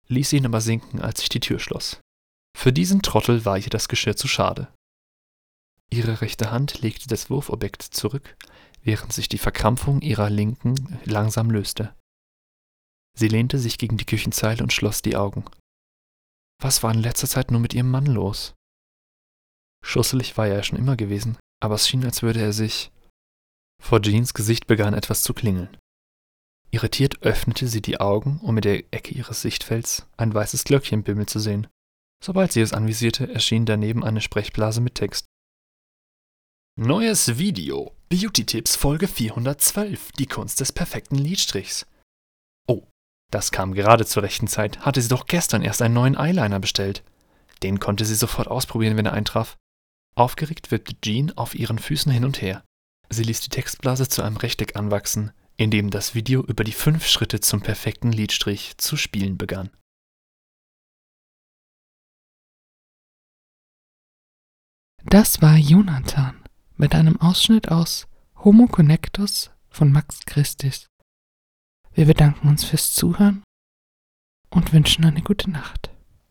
ließ 0.08 0.34
ihn 0.34 0.46
aber 0.46 0.62
sinken, 0.62 1.02
als 1.02 1.20
sich 1.20 1.30
die 1.30 1.40
Tür 1.40 1.60
schloss. 1.60 2.02
Für 2.58 2.74
diesen 2.74 3.02
Trottel 3.02 3.46
war 3.46 3.58
ihr 3.58 3.70
das 3.70 3.88
Geschirr 3.88 4.16
zu 4.16 4.28
schade. 4.28 4.74
Ihre 5.90 6.22
rechte 6.22 6.52
Hand 6.52 6.82
legte 6.82 7.08
das 7.08 7.30
Wurfobjekt 7.30 7.82
zurück, 7.82 8.36
während 8.82 9.14
sich 9.14 9.30
die 9.30 9.38
Verkrampfung 9.38 10.02
ihrer 10.02 10.30
linken 10.30 11.00
langsam 11.06 11.50
löste. 11.50 11.96
Sie 13.18 13.28
lehnte 13.28 13.58
sich 13.58 13.78
gegen 13.78 13.98
die 13.98 14.06
Küchenzeile 14.06 14.64
und 14.64 14.74
schloss 14.74 15.02
die 15.02 15.16
Augen. 15.16 15.46
Was 16.62 16.84
war 16.84 16.94
in 16.94 17.00
letzter 17.00 17.28
Zeit 17.28 17.52
nur 17.52 17.60
mit 17.60 17.74
ihrem 17.74 17.90
Mann 17.90 18.06
los? 18.06 18.54
Schusselig 19.84 20.38
war 20.38 20.48
er 20.48 20.56
ja 20.56 20.64
schon 20.64 20.80
immer 20.80 20.98
gewesen, 20.98 21.38
aber 21.60 21.76
es 21.76 21.88
schien, 21.88 22.04
als 22.06 22.22
würde 22.22 22.42
er 22.42 22.54
sich. 22.54 22.92
Vor 23.82 24.02
Jeans 24.02 24.34
Gesicht 24.34 24.68
begann 24.68 24.94
etwas 24.94 25.24
zu 25.24 25.34
klingeln. 25.34 25.78
Irritiert 26.72 27.22
öffnete 27.22 27.68
sie 27.68 27.82
die 27.82 28.00
Augen, 28.00 28.40
um 28.42 28.58
in 28.58 28.62
der 28.62 28.84
Ecke 28.92 29.14
ihres 29.14 29.42
Sichtfelds 29.42 30.06
ein 30.18 30.34
weißes 30.34 30.64
Glöckchen 30.66 31.04
bimmeln 31.04 31.28
zu 31.28 31.40
sehen. 31.40 31.68
Sobald 32.24 32.52
sie 32.52 32.62
es 32.62 32.74
anvisierte, 32.74 33.32
erschien 33.32 33.66
daneben 33.66 34.04
eine 34.04 34.22
Sprechblase 34.22 34.82
mit 34.82 34.96
Text. 34.96 35.26
Neues 36.80 37.38
Video. 37.38 37.94
Beauty-Tipps 38.10 38.76
Folge 38.76 39.08
412. 39.08 40.12
Die 40.14 40.28
Kunst 40.28 40.60
des 40.60 40.72
perfekten 40.72 41.16
Lidstrichs. 41.16 41.86
Oh, 42.68 42.88
das 43.32 43.52
kam 43.52 43.74
gerade 43.74 44.06
zur 44.06 44.24
rechten 44.24 44.48
Zeit. 44.48 44.80
Hatte 44.80 45.02
sie 45.02 45.10
doch 45.10 45.26
gestern 45.26 45.62
erst 45.62 45.82
einen 45.82 45.94
neuen 45.94 46.18
Eyeliner 46.18 46.60
bestellt. 46.60 47.04
Den 47.64 47.80
konnte 47.80 48.06
sie 48.06 48.16
sofort 48.16 48.48
ausprobieren, 48.48 48.98
wenn 48.98 49.06
er 49.06 49.14
eintraf. 49.14 49.58
Aufgeregt 50.18 50.72
wippte 50.72 51.00
Jean 51.00 51.32
auf 51.38 51.54
ihren 51.54 51.78
Füßen 51.78 52.12
hin 52.12 52.26
und 52.26 52.42
her. 52.42 52.64
Sie 53.08 53.22
ließ 53.22 53.40
die 53.42 53.50
Textblase 53.50 54.10
zu 54.10 54.24
einem 54.24 54.38
Rechteck 54.38 54.76
anwachsen, 54.76 55.32
in 55.58 55.70
dem 55.70 55.92
das 55.92 56.16
Video 56.16 56.44
über 56.44 56.64
die 56.64 56.72
fünf 56.72 57.06
Schritte 57.06 57.40
zum 57.40 57.62
perfekten 57.62 58.12
Lidstrich 58.12 58.78
zu 58.80 58.98
spielen 58.98 59.38
begann. 59.38 59.70
Das 65.06 65.40
war 65.44 65.56
Jonathan 65.56 66.44
mit 66.78 66.96
einem 66.96 67.22
Ausschnitt 67.22 67.70
aus 67.70 68.08
Homo 68.44 68.66
Connectus 68.66 69.52
von 69.70 69.92
Max 69.92 70.22
Christis. 70.26 70.88
Wir 71.94 72.08
bedanken 72.08 72.48
uns 72.48 72.64
fürs 72.64 72.92
Zuhören 72.92 73.44
und 74.50 74.74
wünschen 74.74 75.06
eine 75.06 75.22
gute 75.22 75.52
Nacht. 75.52 75.92